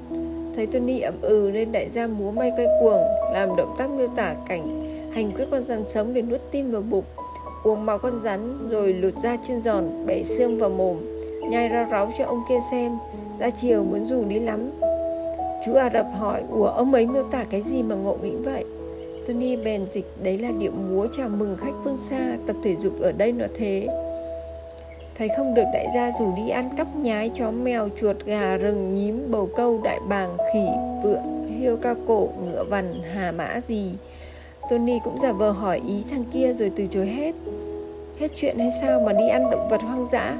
Thấy 0.55 0.67
Tony 0.67 0.99
ẩm 0.99 1.13
ừ 1.21 1.51
nên 1.53 1.71
đại 1.71 1.89
gia 1.89 2.07
múa 2.07 2.31
may 2.31 2.51
quay 2.57 2.67
cuồng 2.81 3.01
Làm 3.33 3.55
động 3.55 3.75
tác 3.77 3.89
miêu 3.89 4.07
tả 4.15 4.35
cảnh 4.47 4.84
Hành 5.15 5.31
quyết 5.31 5.45
con 5.51 5.65
rắn 5.65 5.83
sống 5.87 6.13
để 6.13 6.21
nuốt 6.21 6.41
tim 6.51 6.71
vào 6.71 6.81
bụng. 6.81 7.03
Uống 7.63 7.85
máu 7.85 7.97
con 7.97 8.21
rắn 8.23 8.69
rồi 8.69 8.93
lột 8.93 9.13
da 9.23 9.37
chân 9.47 9.61
giòn, 9.61 10.05
Bẻ 10.05 10.23
xương 10.23 10.57
vào 10.57 10.69
mồm. 10.69 10.97
Nhai 11.49 11.69
rau 11.69 11.87
ráu 11.91 12.11
cho 12.17 12.25
ông 12.25 12.43
kia 12.49 12.59
xem, 12.71 12.97
Ra 13.39 13.49
chiều 13.49 13.83
muốn 13.83 14.05
dù 14.05 14.25
đi 14.25 14.39
lắm. 14.39 14.71
Chú 15.65 15.73
Ả 15.73 15.89
Rập 15.93 16.05
hỏi, 16.19 16.43
Ủa 16.51 16.67
ông 16.67 16.93
ấy 16.93 17.07
miêu 17.07 17.23
tả 17.23 17.43
cái 17.43 17.61
gì 17.61 17.83
mà 17.83 17.95
ngộ 17.95 18.17
nghĩnh 18.21 18.43
vậy? 18.43 18.65
Tony 19.27 19.55
bèn 19.55 19.85
dịch, 19.91 20.05
đấy 20.23 20.37
là 20.37 20.51
điệu 20.51 20.71
múa 20.71 21.07
chào 21.11 21.29
mừng 21.29 21.57
khách 21.59 21.73
phương 21.83 21.97
xa, 22.09 22.37
tập 22.47 22.55
thể 22.63 22.75
dục 22.75 22.93
ở 23.01 23.11
đây 23.11 23.31
nó 23.31 23.45
thế. 23.55 23.87
Thấy 25.17 25.29
không 25.37 25.53
được 25.53 25.65
đại 25.73 25.87
gia 25.95 26.11
rủ 26.19 26.35
đi 26.35 26.49
ăn 26.49 26.69
cắp 26.77 26.95
nhái, 26.95 27.31
chó 27.33 27.51
mèo, 27.51 27.89
chuột, 28.01 28.25
gà, 28.25 28.57
rừng, 28.57 28.95
nhím, 28.95 29.31
bầu 29.31 29.49
câu, 29.55 29.81
đại 29.83 29.99
bàng, 30.09 30.37
khỉ 30.53 30.65
vượn 31.03 31.35
hiêu 31.59 31.77
cao 31.77 31.95
cổ, 32.07 32.29
ngựa 32.45 32.63
vằn, 32.63 33.01
hà 33.13 33.31
mã 33.31 33.61
gì? 33.67 33.91
Tony 34.69 34.99
cũng 35.03 35.17
giả 35.17 35.31
vờ 35.31 35.51
hỏi 35.51 35.81
ý 35.87 36.03
thằng 36.11 36.23
kia 36.31 36.53
rồi 36.53 36.71
từ 36.75 36.87
chối 36.87 37.07
hết. 37.07 37.35
Hết 38.19 38.27
chuyện 38.35 38.59
hay 38.59 38.69
sao 38.81 38.99
mà 38.99 39.13
đi 39.13 39.27
ăn 39.27 39.49
động 39.51 39.67
vật 39.69 39.81
hoang 39.81 40.07
dã? 40.11 40.37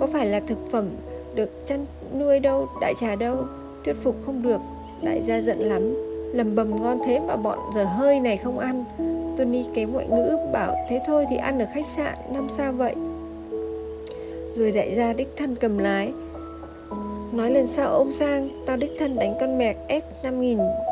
Có 0.00 0.06
phải 0.06 0.26
là 0.26 0.40
thực 0.40 0.58
phẩm 0.70 0.88
được 1.34 1.66
chăn 1.66 1.86
nuôi 2.18 2.40
đâu, 2.40 2.68
đại 2.80 2.94
trà 3.00 3.16
đâu? 3.16 3.36
Thuyết 3.84 3.96
phục 4.02 4.16
không 4.26 4.42
được, 4.42 4.60
đại 5.02 5.22
gia 5.22 5.40
giận 5.40 5.58
lắm. 5.58 5.94
Lầm 6.34 6.54
bầm 6.54 6.82
ngon 6.82 6.98
thế 7.06 7.20
mà 7.20 7.36
bọn 7.36 7.58
giờ 7.74 7.84
hơi 7.84 8.20
này 8.20 8.36
không 8.36 8.58
ăn. 8.58 8.84
Tony 9.36 9.64
kém 9.74 9.92
ngoại 9.92 10.06
ngữ 10.06 10.36
bảo 10.52 10.76
thế 10.88 11.00
thôi 11.06 11.26
thì 11.30 11.36
ăn 11.36 11.58
ở 11.58 11.66
khách 11.74 11.86
sạn 11.96 12.14
năm 12.32 12.48
sao 12.56 12.72
vậy? 12.72 12.94
Rồi 14.54 14.72
đại 14.72 14.94
gia 14.94 15.12
đích 15.12 15.36
thân 15.36 15.56
cầm 15.56 15.78
lái. 15.78 16.12
Nói 17.32 17.50
lần 17.50 17.66
sau 17.66 17.88
ông 17.88 18.12
sang 18.12 18.48
Tao 18.66 18.76
đích 18.76 18.92
thân 18.98 19.16
đánh 19.16 19.34
con 19.40 19.58
mẹc 19.58 19.76
S5000 19.88 20.91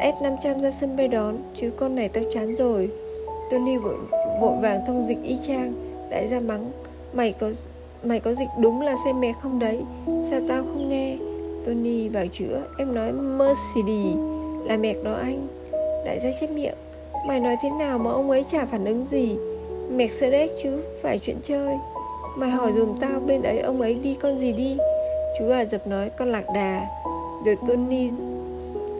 S500 0.00 0.60
ra 0.60 0.70
sân 0.70 0.96
bay 0.96 1.08
đón 1.08 1.36
Chứ 1.56 1.70
con 1.76 1.94
này 1.94 2.08
tao 2.08 2.24
chán 2.32 2.54
rồi. 2.54 2.90
Tony 3.50 3.76
vội, 3.76 3.96
vội 4.40 4.56
vàng 4.62 4.80
thông 4.86 5.06
dịch 5.06 5.22
y 5.22 5.38
chang 5.42 5.72
Đại 6.10 6.28
gia 6.28 6.40
mắng 6.40 6.70
Mày 7.12 7.32
có 7.32 7.52
mày 8.02 8.20
có 8.20 8.34
dịch 8.34 8.48
đúng 8.60 8.80
là 8.80 8.94
xe 9.04 9.12
mẹ 9.12 9.32
không 9.42 9.58
đấy? 9.58 9.82
Sao 10.30 10.40
tao 10.48 10.62
không 10.62 10.88
nghe? 10.88 11.16
Tony 11.66 12.08
bảo 12.08 12.26
chữa 12.32 12.62
Em 12.78 12.94
nói 12.94 13.12
Mercedes 13.12 14.16
Là 14.64 14.76
mẹc 14.76 15.04
đó 15.04 15.14
anh. 15.14 15.48
Đại 16.04 16.20
gia 16.20 16.30
chép 16.40 16.50
miệng 16.50 16.74
Mày 17.26 17.40
nói 17.40 17.56
thế 17.62 17.70
nào 17.70 17.98
mà 17.98 18.10
ông 18.10 18.30
ấy 18.30 18.44
chả 18.44 18.64
phản 18.66 18.84
ứng 18.84 19.06
gì? 19.10 19.36
Mercedes 19.90 20.50
chứ 20.62 20.82
Phải 21.02 21.18
chuyện 21.18 21.36
chơi. 21.44 21.76
Mày 22.36 22.50
hỏi 22.50 22.72
dùm 22.76 22.96
tao 23.00 23.20
bên 23.26 23.42
ấy 23.42 23.58
ông 23.58 23.80
ấy 23.80 23.94
đi 23.94 24.16
con 24.22 24.40
gì 24.40 24.52
đi? 24.52 24.76
Chú 25.38 25.50
à 25.50 25.64
dập 25.64 25.86
nói 25.86 26.10
con 26.10 26.28
lạc 26.28 26.44
đà. 26.54 26.86
Rồi 27.44 27.56
Tony 27.68 28.10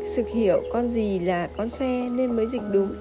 sực 0.07 0.29
hiểu 0.29 0.63
con 0.73 0.91
gì 0.91 1.19
là 1.19 1.49
con 1.57 1.71
xe 1.71 2.09
nên 2.11 2.37
mới 2.37 2.47
dịch 2.47 2.63
đúng. 2.73 2.95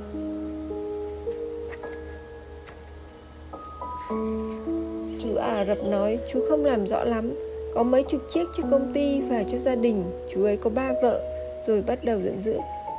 Chú 5.24 5.36
Ả 5.36 5.66
Rập 5.66 5.78
nói, 5.84 6.20
chú 6.34 6.40
không 6.50 6.66
làm 6.66 6.88
rõ 6.88 7.04
lắm. 7.04 7.32
Có 7.74 7.84
mấy 7.84 8.04
chục 8.04 8.22
chiếc 8.34 8.48
cho 8.58 8.64
công 8.72 8.94
ty 8.94 9.22
và 9.22 9.44
cho 9.52 9.58
gia 9.58 9.76
đình. 9.76 10.04
Chú 10.34 10.44
ấy 10.44 10.58
có 10.58 10.70
ba 10.70 10.92
vợ, 11.02 11.22
Rồi 11.68 11.82
bắt 11.82 12.04
đầu 12.04 12.20
giận 12.22 12.42
dữ. 12.42 12.58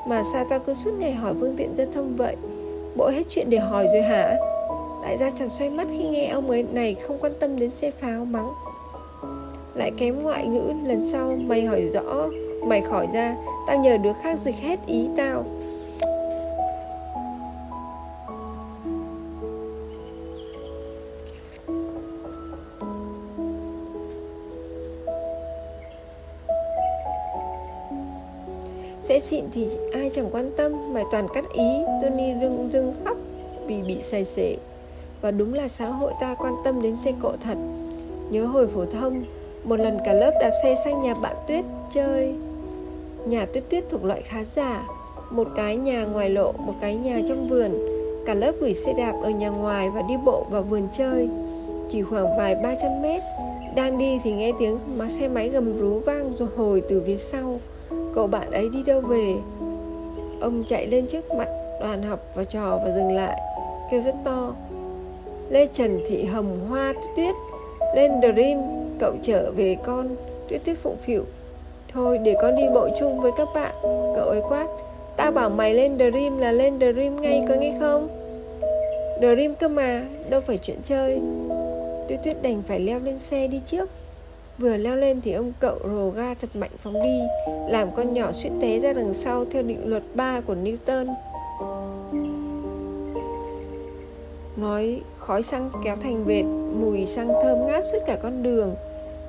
Mà 0.08 0.22
sao 0.32 0.46
tao 0.50 0.58
cứ 0.58 0.74
suốt 0.74 0.90
ngày 0.98 1.12
hỏi 1.12 1.34
phương 1.40 1.56
tiện 1.56 1.74
giao 1.76 1.86
thông 1.94 2.16
vậy? 2.16 2.36
Bộ 2.96 3.08
hết 3.08 3.22
chuyện 3.30 3.50
để 3.50 3.58
hỏi 3.58 3.86
rồi 3.92 4.02
hả? 4.02 4.36
Đại 5.02 5.16
gia 5.20 5.30
tròn 5.30 5.48
xoay 5.48 5.70
mắt 5.70 5.88
khi 5.90 6.08
nghe 6.08 6.26
ông 6.26 6.50
ấy 6.50 6.66
này 6.72 6.94
không 6.94 7.18
quan 7.20 7.32
tâm 7.40 7.58
đến 7.58 7.70
xe 7.70 7.90
pháo 7.90 8.24
mắng. 8.24 8.48
Lại 9.74 9.92
kém 9.98 10.22
ngoại 10.22 10.46
ngữ, 10.46 10.88
Lần 10.88 11.06
sau 11.12 11.36
mày 11.46 11.64
hỏi 11.64 11.88
rõ 11.88 12.28
Mày 12.66 12.80
khỏi 12.80 13.08
ra, 13.12 13.36
Tao 13.66 13.78
nhờ 13.78 13.96
đứa 13.96 14.12
khác 14.12 14.38
dịch 14.38 14.54
hết 14.60 14.78
ý 14.86 15.08
tao. 15.16 15.44
Sẽ 29.02 29.20
xịn 29.20 29.44
thì 29.52 29.68
ai 29.92 30.10
chẳng 30.14 30.28
quan 30.32 30.50
tâm, 30.56 30.94
Mày 30.94 31.04
toàn 31.12 31.26
cắt 31.34 31.44
ý 31.52 31.68
Tony 32.02 32.32
rưng 32.40 32.70
rưng 32.72 32.94
khóc 33.04 33.16
Vì 33.66 33.82
bị 33.82 34.02
say 34.02 34.24
xể. 34.24 34.56
Và 35.20 35.30
đúng 35.30 35.54
là 35.54 35.68
xã 35.68 35.88
hội 35.88 36.12
ta 36.20 36.34
quan 36.34 36.54
tâm 36.64 36.82
đến 36.82 36.96
xe 36.96 37.12
cộ 37.22 37.32
thật. 37.44 37.58
Nhớ 38.30 38.46
hồi 38.46 38.68
phổ 38.74 38.84
thông, 38.84 39.24
Một 39.64 39.76
lần 39.76 39.98
cả 40.04 40.12
lớp 40.12 40.32
đạp 40.40 40.50
xe 40.62 40.74
sang 40.84 41.02
nhà 41.02 41.14
bạn 41.14 41.36
Tuyết 41.48 41.64
chơi. 41.92 42.34
Nhà 43.26 43.46
Tuyết 43.46 43.64
Tuyết 43.70 43.84
thuộc 43.90 44.04
loại 44.04 44.22
khá 44.22 44.44
giả. 44.44 44.86
Một 45.30 45.48
cái 45.56 45.76
nhà 45.76 46.04
ngoài 46.04 46.30
lộ, 46.30 46.52
một 46.52 46.74
cái 46.80 46.94
nhà 46.94 47.20
trong 47.28 47.48
vườn. 47.48 47.70
Cả 48.26 48.34
lớp 48.34 48.52
gửi 48.60 48.74
xe 48.74 48.92
đạp 48.92 49.12
ở 49.22 49.30
nhà 49.30 49.48
ngoài 49.48 49.90
và 49.90 50.02
đi 50.02 50.14
bộ 50.24 50.46
vào 50.50 50.62
vườn 50.62 50.88
chơi. 50.92 51.28
Chỉ 51.90 52.02
khoảng 52.02 52.38
vài 52.38 52.54
300 52.54 53.02
mét. 53.02 53.22
Đang 53.76 53.98
đi 53.98 54.18
thì 54.24 54.32
nghe 54.32 54.52
tiếng 54.58 54.78
má 54.96 55.08
xe 55.20 55.28
máy 55.28 55.48
gầm 55.48 55.78
rú 55.78 55.98
vang 55.98 56.32
rồi 56.38 56.48
hồi 56.56 56.82
từ 56.88 57.02
phía 57.06 57.16
sau. 57.16 57.60
Cậu 58.14 58.26
bạn 58.26 58.50
ấy 58.50 58.68
đi 58.68 58.82
đâu 58.82 59.00
về? 59.00 59.34
Ông 60.40 60.64
chạy 60.66 60.86
lên 60.86 61.06
trước 61.06 61.30
mặt 61.30 61.48
đoàn 61.80 62.02
học 62.02 62.20
và 62.34 62.44
trò 62.44 62.80
và 62.84 62.92
dừng 62.96 63.12
lại 63.12 63.40
Kêu 63.90 64.02
rất 64.02 64.14
to. 64.24 64.54
Lê 65.50 65.66
Trần 65.66 66.00
Thị 66.08 66.24
Hồng 66.24 66.66
Hoa 66.68 66.94
Tuyết 67.16 67.34
Lên 67.96 68.12
Dream 68.20 68.58
Cậu 68.98 69.14
trở 69.22 69.52
về 69.56 69.76
con. 69.84 70.16
Tuyết 70.48 70.64
tuyết 70.64 70.78
phụng 70.78 70.96
phịu. 71.02 71.24
Thôi, 71.92 72.18
để 72.18 72.34
con 72.42 72.56
đi 72.56 72.62
bộ 72.74 72.88
chung 72.98 73.20
với 73.20 73.32
các 73.36 73.48
bạn. 73.54 73.74
Cậu 74.16 74.28
ấy 74.28 74.40
quát 74.48 74.66
Tao 75.16 75.32
bảo 75.32 75.50
mày 75.50 75.74
lên 75.74 75.98
Dream 75.98 76.38
là 76.38 76.52
lên 76.52 76.78
Dream 76.78 77.20
ngay 77.20 77.44
có 77.48 77.54
nghe 77.54 77.74
không? 77.80 78.08
Dream 79.20 79.54
cơ 79.54 79.68
mà, 79.68 80.04
Đâu 80.28 80.40
phải 80.40 80.58
chuyện 80.58 80.78
chơi. 80.84 81.20
Tuyết 82.08 82.20
tuyết 82.24 82.42
đành 82.42 82.62
phải 82.68 82.80
leo 82.80 83.00
lên 83.00 83.18
xe 83.18 83.46
đi 83.46 83.60
trước. 83.66 83.90
Vừa 84.58 84.76
leo 84.76 84.96
lên 84.96 85.20
thì 85.20 85.32
ông 85.32 85.52
cậu 85.60 85.78
rồ 85.84 86.10
ga 86.10 86.34
thật 86.34 86.56
mạnh 86.56 86.70
phóng 86.82 87.02
đi, 87.02 87.20
Làm 87.68 87.88
con 87.96 88.14
nhỏ 88.14 88.32
suýt 88.32 88.50
té 88.60 88.80
ra 88.80 88.92
đằng 88.92 89.14
sau 89.14 89.44
theo 89.50 89.62
định 89.62 89.80
luật 89.84 90.02
3 90.14 90.40
của 90.40 90.54
Newton. 90.54 91.14
Nói, 94.56 95.00
khói 95.18 95.42
xăng 95.42 95.68
kéo 95.84 95.96
thành 95.96 96.24
vệt, 96.24 96.44
Mùi 96.80 97.06
xăng 97.06 97.28
thơm 97.42 97.66
ngát 97.66 97.84
suốt 97.92 97.98
cả 98.06 98.18
con 98.22 98.42
đường 98.42 98.74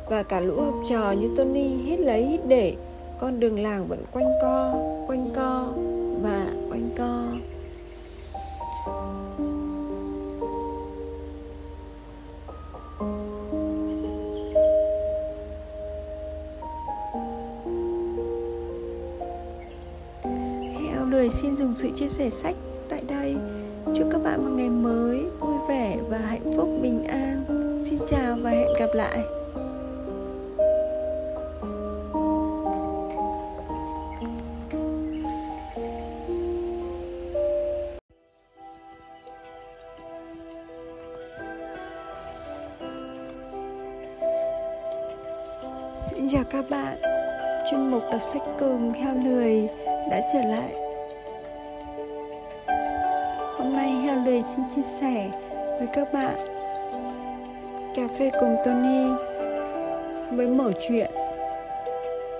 và 0.09 0.23
cả 0.23 0.39
lũ 0.39 0.61
học 0.61 0.75
trò 0.89 1.11
như 1.11 1.29
Tony 1.37 1.67
hít 1.67 1.99
lấy 1.99 2.25
hít 2.25 2.39
để. 2.47 2.75
Con 3.19 3.39
đường 3.39 3.59
làng 3.59 3.87
vẫn 3.87 4.03
quanh 4.11 4.31
co 4.41 4.73
quanh 5.07 5.29
co 5.35 5.67
và 6.21 6.47
quanh 6.69 6.89
co. 6.97 7.27
Heo 20.81 21.05
lười, 21.05 21.29
xin 21.29 21.57
dùng 21.57 21.73
sự 21.75 21.89
chia 21.95 22.07
sẻ 22.07 22.29
sách 22.29 22.55
tại 22.89 23.01
đây. 23.07 23.35
Chúc 23.95 24.07
các 24.11 24.23
bạn 24.23 24.45
một 24.45 24.51
ngày 24.55 24.69
mới 24.69 25.23
vui 25.39 25.55
vẻ 25.69 25.97
và 26.09 26.17
hạnh 26.17 26.53
phúc, 26.55 26.69
bình 26.81 27.03
an. 27.03 27.43
Xin 27.89 27.99
chào 28.07 28.37
và 28.41 28.49
hẹn 28.49 28.67
gặp 28.79 28.89
lại. 28.93 29.19
Xin 54.57 54.65
chia 54.75 54.89
sẻ 55.01 55.29
với 55.79 55.87
các 55.93 56.13
bạn. 56.13 56.35
Cà 57.95 58.07
phê 58.19 58.31
cùng 58.39 58.55
Tony 58.65 59.09
với 60.31 60.47
mở 60.47 60.71
chuyện. 60.87 61.11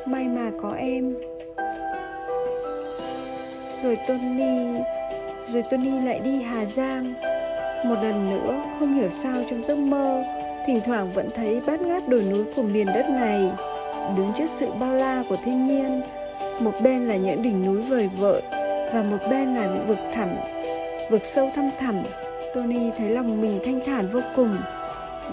May 0.06 0.24
mà 0.24 0.52
có 0.62 0.74
em. 0.78 1.16
Rồi 3.84 3.98
Tony 4.08 4.80
Rồi 5.54 5.64
Tony 5.72 6.00
lại 6.00 6.20
đi 6.20 6.42
Hà 6.42 6.66
Giang. 6.66 7.14
Một 7.86 7.96
lần 8.04 8.30
nữa, 8.30 8.64
không 8.80 8.94
hiểu 8.94 9.10
sao 9.10 9.44
trong 9.50 9.64
giấc 9.64 9.78
mơ, 9.78 10.24
thỉnh 10.68 10.82
thoảng 10.86 11.12
vẫn 11.14 11.30
thấy 11.36 11.62
bát 11.68 11.82
ngát 11.82 12.08
đồi 12.08 12.24
núi 12.24 12.46
của 12.56 12.64
miền 12.64 12.88
đất 12.88 13.10
này 13.10 13.52
đứng 14.18 14.32
trước 14.36 14.50
sự 14.50 14.72
bao 14.80 14.96
la 14.96 15.24
của 15.30 15.38
thiên 15.46 15.66
nhiên. 15.66 16.02
Một 16.60 16.74
bên 16.84 17.08
là 17.08 17.16
những 17.16 17.42
đỉnh 17.42 17.66
núi 17.66 17.82
vời 17.82 18.10
vợi 18.20 18.42
và 18.94 19.04
một 19.04 19.18
bên 19.30 19.56
là 19.56 19.66
những 19.66 19.88
vực 19.88 20.00
thẳm 20.14 20.30
vực 21.10 21.26
sâu 21.26 21.52
thăm 21.56 21.70
thẳm 21.80 21.96
tony 22.54 22.92
thấy 22.98 23.10
lòng 23.10 23.42
mình 23.42 23.60
thanh 23.66 23.80
thản 23.86 24.08
vô 24.08 24.20
cùng 24.36 24.58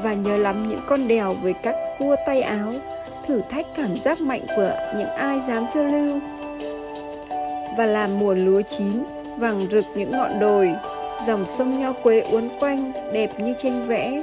và 0.02 0.14
nhớ 0.14 0.36
lắm 0.36 0.68
những 0.68 0.80
con 0.86 1.08
đèo 1.08 1.34
với 1.42 1.54
các 1.62 1.74
cua 1.98 2.16
tay 2.26 2.42
áo 2.42 2.72
thử 3.26 3.40
thách 3.50 3.66
cảm 3.76 3.96
giác 3.96 4.20
mạnh 4.20 4.42
của 4.56 4.72
những 4.98 5.08
ai 5.08 5.40
dám 5.48 5.66
phiêu 5.74 5.84
lưu 5.84 6.20
và 7.78 7.86
làm 7.86 8.18
mùa 8.18 8.34
lúa 8.34 8.62
chín 8.62 9.04
vàng 9.38 9.66
rực 9.70 9.84
những 9.94 10.10
ngọn 10.10 10.40
đồi 10.40 10.74
dòng 11.26 11.46
sông 11.46 11.80
nho 11.80 11.92
quế 11.92 12.20
uốn 12.20 12.48
quanh 12.60 12.92
đẹp 13.12 13.40
như 13.40 13.54
tranh 13.58 13.86
vẽ 13.88 14.22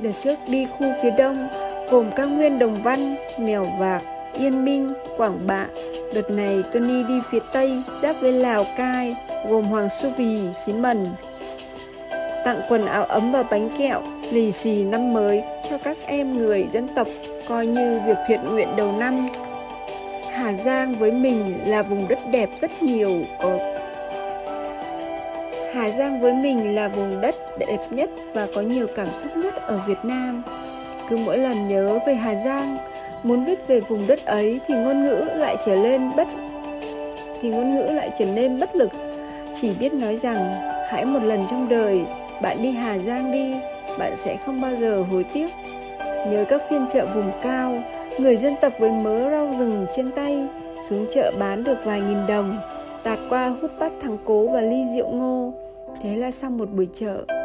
Đợt 0.00 0.12
trước 0.20 0.38
đi 0.48 0.66
khu 0.66 0.86
phía 1.02 1.10
đông 1.10 1.48
gồm 1.90 2.10
cao 2.16 2.28
nguyên 2.28 2.58
Đồng 2.58 2.82
Văn, 2.82 3.16
Mèo 3.38 3.66
Vạc, 3.78 4.02
Yên 4.32 4.64
Minh, 4.64 4.94
Quảng 5.16 5.38
Bạ. 5.46 5.66
Đợt 6.14 6.30
này 6.30 6.62
Tony 6.72 7.02
đi 7.02 7.20
phía 7.30 7.38
tây 7.52 7.82
giáp 8.02 8.16
với 8.20 8.32
Lào 8.32 8.66
Cai 8.76 9.16
gồm 9.48 9.64
Hoàng 9.64 9.88
Su 9.88 10.10
Vì, 10.16 10.52
Xí 10.52 10.72
Mần. 10.72 11.06
Tặng 12.44 12.60
quần 12.68 12.86
áo 12.86 13.04
ấm 13.04 13.32
và 13.32 13.42
bánh 13.42 13.68
kẹo, 13.78 14.02
lì 14.30 14.52
xì 14.52 14.84
năm 14.84 15.12
mới 15.12 15.42
cho 15.70 15.78
các 15.78 15.96
em 16.06 16.38
người 16.38 16.68
dân 16.72 16.88
tộc 16.94 17.08
coi 17.48 17.66
như 17.66 18.00
việc 18.06 18.16
thiện 18.28 18.40
nguyện 18.44 18.68
đầu 18.76 18.92
năm. 18.98 19.28
Hà 20.32 20.52
Giang 20.52 20.94
với 20.94 21.12
mình 21.12 21.60
là 21.66 21.82
vùng 21.82 22.08
đất 22.08 22.18
đẹp 22.30 22.50
rất 22.60 22.82
nhiều 22.82 23.20
có 23.42 23.58
Hà 25.74 25.88
Giang 25.88 26.20
với 26.20 26.32
mình 26.32 26.74
là 26.74 26.88
vùng 26.88 27.20
đất 27.20 27.34
đẹp 27.58 27.78
nhất 27.90 28.10
và 28.34 28.46
có 28.54 28.60
nhiều 28.60 28.86
cảm 28.96 29.08
xúc 29.14 29.36
nhất 29.36 29.54
ở 29.54 29.80
Việt 29.86 29.98
Nam. 30.02 30.42
Cứ 31.08 31.16
mỗi 31.16 31.38
lần 31.38 31.68
nhớ 31.68 31.98
về 32.06 32.14
Hà 32.14 32.34
Giang, 32.34 32.76
muốn 33.22 33.44
viết 33.44 33.66
về 33.66 33.80
vùng 33.80 34.06
đất 34.06 34.26
ấy 34.26 34.60
thì 34.66 34.74
ngôn 34.74 35.04
ngữ 35.04 35.24
lại 35.36 35.56
trở 35.66 35.74
lên 35.74 36.10
bất 36.16 36.28
thì 37.40 37.50
ngôn 37.50 37.74
ngữ 37.74 37.82
lại 37.82 38.10
trở 38.18 38.24
nên 38.24 38.60
bất 38.60 38.76
lực. 38.76 38.90
Chỉ 39.60 39.70
biết 39.80 39.94
nói 39.94 40.16
rằng 40.16 40.52
hãy 40.90 41.04
một 41.04 41.22
lần 41.22 41.40
trong 41.50 41.68
đời 41.68 42.04
bạn 42.42 42.62
đi 42.62 42.70
Hà 42.70 42.98
Giang 42.98 43.32
đi, 43.32 43.54
bạn 43.98 44.16
sẽ 44.16 44.36
không 44.46 44.60
bao 44.60 44.72
giờ 44.80 45.04
hối 45.10 45.24
tiếc. 45.32 45.48
Nhớ 46.30 46.44
các 46.48 46.62
phiên 46.70 46.86
chợ 46.92 47.06
vùng 47.14 47.30
cao, 47.42 47.82
người 48.18 48.36
dân 48.36 48.54
tập 48.60 48.72
với 48.78 48.90
mớ 48.90 49.30
rau 49.30 49.48
rừng 49.58 49.86
trên 49.96 50.10
tay, 50.10 50.46
xuống 50.88 51.06
chợ 51.14 51.32
bán 51.38 51.64
được 51.64 51.78
vài 51.84 52.00
nghìn 52.00 52.26
đồng, 52.28 52.58
tạt 53.02 53.18
qua 53.30 53.54
hút 53.62 53.70
bát 53.78 53.92
thắng 54.02 54.16
cố 54.24 54.48
và 54.48 54.60
ly 54.60 54.84
rượu 54.96 55.08
ngô. 55.08 55.52
Thế 56.02 56.16
là 56.16 56.30
xong 56.30 56.58
một 56.58 56.68
buổi 56.72 56.88
chợ. 56.94 57.37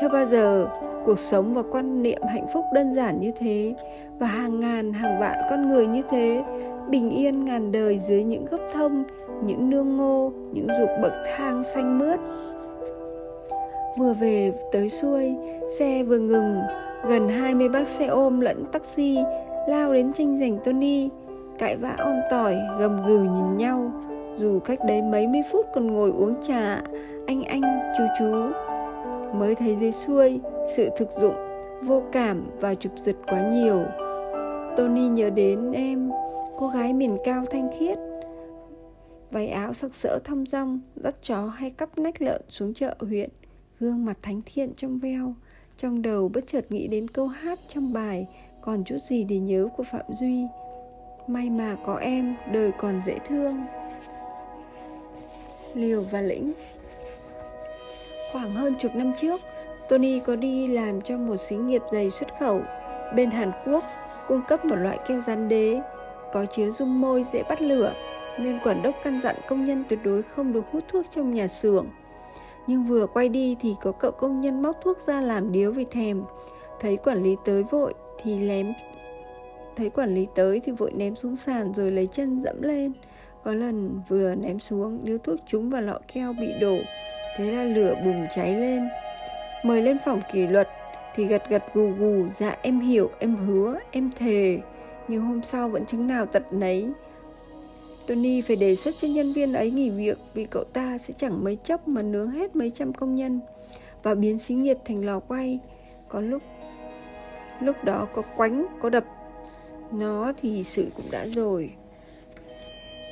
Chưa 0.00 0.08
bao 0.08 0.26
giờ 0.26 0.68
cuộc 1.04 1.18
sống 1.18 1.54
và 1.54 1.62
quan 1.70 2.02
niệm 2.02 2.22
hạnh 2.28 2.46
phúc 2.52 2.64
đơn 2.74 2.94
giản 2.94 3.20
như 3.20 3.32
thế 3.38 3.74
và 4.18 4.26
hàng 4.26 4.60
ngàn, 4.60 4.92
hàng 4.92 5.20
vạn 5.20 5.38
con 5.50 5.68
người 5.68 5.86
như 5.86 6.02
thế, 6.10 6.44
bình 6.88 7.10
yên 7.10 7.44
ngàn 7.44 7.72
đời 7.72 7.98
dưới 7.98 8.24
những 8.24 8.46
gốc 8.50 8.60
thông, 8.74 9.04
những 9.44 9.70
nương 9.70 9.96
ngô, 9.96 10.32
những 10.52 10.66
ruộng 10.78 11.00
bậc 11.02 11.12
thang 11.36 11.64
xanh 11.64 11.98
mướt. 11.98 12.20
Vừa 13.98 14.12
về 14.12 14.52
tới 14.72 14.90
xuôi, 14.90 15.34
xe 15.78 16.02
vừa 16.02 16.18
ngừng, 16.18 16.60
gần 17.08 17.28
20 17.28 17.68
bác 17.68 17.88
xe 17.88 18.06
ôm 18.06 18.40
lẫn 18.40 18.64
taxi 18.72 19.18
lao 19.68 19.94
đến 19.94 20.12
tranh 20.12 20.38
giành 20.38 20.58
Tony. 20.64 21.08
Cãi 21.58 21.76
vã 21.76 21.94
om 21.98 22.20
tỏi, 22.30 22.56
gầm 22.78 23.06
gừ 23.06 23.18
nhìn 23.18 23.56
nhau. 23.58 23.90
Dù 24.36 24.60
cách 24.60 24.78
đấy 24.88 25.02
mấy 25.02 25.26
mươi 25.26 25.42
phút 25.52 25.66
còn 25.74 25.86
ngồi 25.86 26.10
uống 26.10 26.34
trà, 26.42 26.82
anh 27.26 27.42
anh, 27.42 27.94
chú 27.98 28.04
chú 28.18 28.32
mới 29.34 29.54
thấy 29.54 29.76
dưới 29.76 29.92
xuôi 29.92 30.40
sự 30.76 30.88
thực 30.96 31.08
dụng, 31.20 31.34
vô 31.82 32.02
cảm 32.12 32.50
và 32.60 32.74
chụp 32.74 32.92
giật 32.96 33.16
quá 33.26 33.50
nhiều. 33.50 33.84
Tony 34.76 35.08
nhớ 35.08 35.30
đến 35.30 35.72
em, 35.72 36.10
cô 36.58 36.68
gái 36.68 36.92
miền 36.92 37.16
cao 37.24 37.44
thanh 37.50 37.70
khiết. 37.78 37.98
Váy 39.30 39.48
áo 39.48 39.74
sặc 39.74 39.94
sỡ 39.94 40.18
thong 40.24 40.46
dong, 40.46 40.80
dắt 40.96 41.14
chó 41.22 41.46
hay 41.46 41.70
cắp 41.70 41.98
nách 41.98 42.22
lợn 42.22 42.42
xuống 42.48 42.74
chợ 42.74 42.94
huyện. 43.00 43.30
Gương 43.80 44.04
mặt 44.04 44.18
thánh 44.22 44.40
thiện 44.46 44.74
trong 44.76 44.98
veo, 44.98 45.34
trong 45.76 46.02
đầu 46.02 46.28
bất 46.28 46.46
chợt 46.46 46.72
nghĩ 46.72 46.88
đến 46.88 47.08
câu 47.08 47.26
hát 47.26 47.58
trong 47.68 47.92
bài 47.92 48.26
còn 48.60 48.84
chút 48.84 48.96
gì 48.98 49.24
để 49.24 49.38
nhớ 49.38 49.68
của 49.76 49.82
phạm 49.82 50.04
duy. 50.20 50.46
May 51.26 51.50
mà 51.50 51.76
có 51.86 51.96
em, 51.96 52.36
đời 52.52 52.72
còn 52.78 53.00
dễ 53.06 53.18
thương. 53.28 53.60
Liều 55.74 56.02
và 56.02 56.20
lĩnh 56.20 56.52
khoảng 58.32 58.52
hơn 58.52 58.74
chục 58.78 58.94
năm 58.94 59.12
trước, 59.16 59.40
tony 59.88 60.20
có 60.20 60.36
đi 60.36 60.66
làm 60.66 61.00
cho 61.00 61.16
một 61.16 61.36
xí 61.36 61.56
nghiệp 61.56 61.82
giày 61.92 62.10
xuất 62.10 62.28
khẩu 62.40 62.62
bên 63.14 63.30
hàn 63.30 63.52
quốc, 63.66 63.84
cung 64.28 64.42
cấp 64.48 64.64
một 64.64 64.76
loại 64.76 64.98
keo 65.08 65.20
dán 65.20 65.48
đế, 65.48 65.80
có 66.32 66.46
chứa 66.46 66.70
dung 66.70 67.00
môi 67.00 67.24
dễ 67.32 67.42
bắt 67.42 67.62
lửa, 67.62 67.92
nên 68.38 68.58
quản 68.64 68.82
đốc 68.82 68.94
căn 69.04 69.20
dặn 69.22 69.36
công 69.48 69.64
nhân 69.64 69.84
tuyệt 69.88 69.98
đối 70.04 70.22
không 70.22 70.52
được 70.52 70.64
hút 70.72 70.84
thuốc 70.88 71.06
trong 71.10 71.34
nhà 71.34 71.48
xưởng. 71.48 71.86
Nhưng 72.66 72.84
vừa 72.84 73.06
quay 73.06 73.28
đi 73.28 73.56
thì 73.60 73.74
có 73.82 73.92
cậu 73.92 74.10
công 74.10 74.40
nhân 74.40 74.62
móc 74.62 74.76
thuốc 74.82 75.00
ra 75.00 75.20
làm 75.20 75.52
điếu 75.52 75.72
vì 75.72 75.84
thèm. 75.84 76.22
Thấy 76.80 76.96
quản 76.96 77.22
lý 77.22 77.36
tới 77.44 77.62
vội 77.62 77.94
thì 78.22 78.38
lém, 78.38 78.72
thấy 79.76 79.90
quản 79.90 80.14
lý 80.14 80.26
tới 80.34 80.60
thì 80.64 80.72
vội 80.72 80.92
ném 80.92 81.16
xuống 81.16 81.36
sàn 81.36 81.74
rồi 81.74 81.90
lấy 81.90 82.06
chân 82.06 82.40
dẫm 82.42 82.62
lên. 82.62 82.92
Có 83.44 83.54
lần 83.54 84.00
vừa 84.08 84.34
ném 84.34 84.58
xuống, 84.58 85.04
điếu 85.04 85.18
thuốc 85.18 85.38
trúng 85.46 85.70
vào 85.70 85.82
lọ 85.82 85.98
keo 86.14 86.32
bị 86.32 86.52
đổ 86.60 86.76
thế 87.38 87.50
là 87.50 87.64
lửa 87.64 87.94
bùng 88.04 88.26
cháy 88.30 88.54
lên 88.54 88.88
mời 89.62 89.82
lên 89.82 89.98
phòng 90.04 90.20
kỷ 90.32 90.46
luật 90.46 90.68
thì 91.14 91.24
gật 91.24 91.48
gật 91.48 91.64
gù 91.74 91.90
gù 91.98 92.26
dạ 92.38 92.56
em 92.62 92.80
hiểu 92.80 93.10
em 93.18 93.36
hứa 93.36 93.78
em 93.90 94.10
thề 94.10 94.58
nhưng 95.08 95.22
hôm 95.22 95.42
sau 95.42 95.68
vẫn 95.68 95.86
chứng 95.86 96.06
nào 96.06 96.26
tật 96.26 96.52
nấy 96.52 96.92
Tony 98.08 98.40
phải 98.40 98.56
đề 98.56 98.76
xuất 98.76 98.94
cho 98.98 99.08
nhân 99.08 99.32
viên 99.32 99.52
ấy 99.52 99.70
nghỉ 99.70 99.90
việc 99.90 100.18
vì 100.34 100.44
cậu 100.44 100.64
ta 100.64 100.98
sẽ 100.98 101.14
chẳng 101.16 101.44
mấy 101.44 101.56
chốc 101.64 101.88
mà 101.88 102.02
nướng 102.02 102.30
hết 102.30 102.56
mấy 102.56 102.70
trăm 102.70 102.92
công 102.92 103.14
nhân 103.14 103.40
và 104.02 104.14
biến 104.14 104.38
xí 104.38 104.54
nghiệp 104.54 104.76
thành 104.84 105.04
lò 105.04 105.20
quay. 105.20 105.58
Có 106.08 106.20
lúc 106.20 106.42
lúc 107.60 107.84
đó 107.84 108.08
có 108.14 108.22
quánh, 108.36 108.66
có 108.82 108.90
đập 108.90 109.04
nó 109.92 110.32
thì 110.42 110.62
sự 110.62 110.86
cũng 110.96 111.06
đã 111.10 111.26
rồi. 111.26 111.70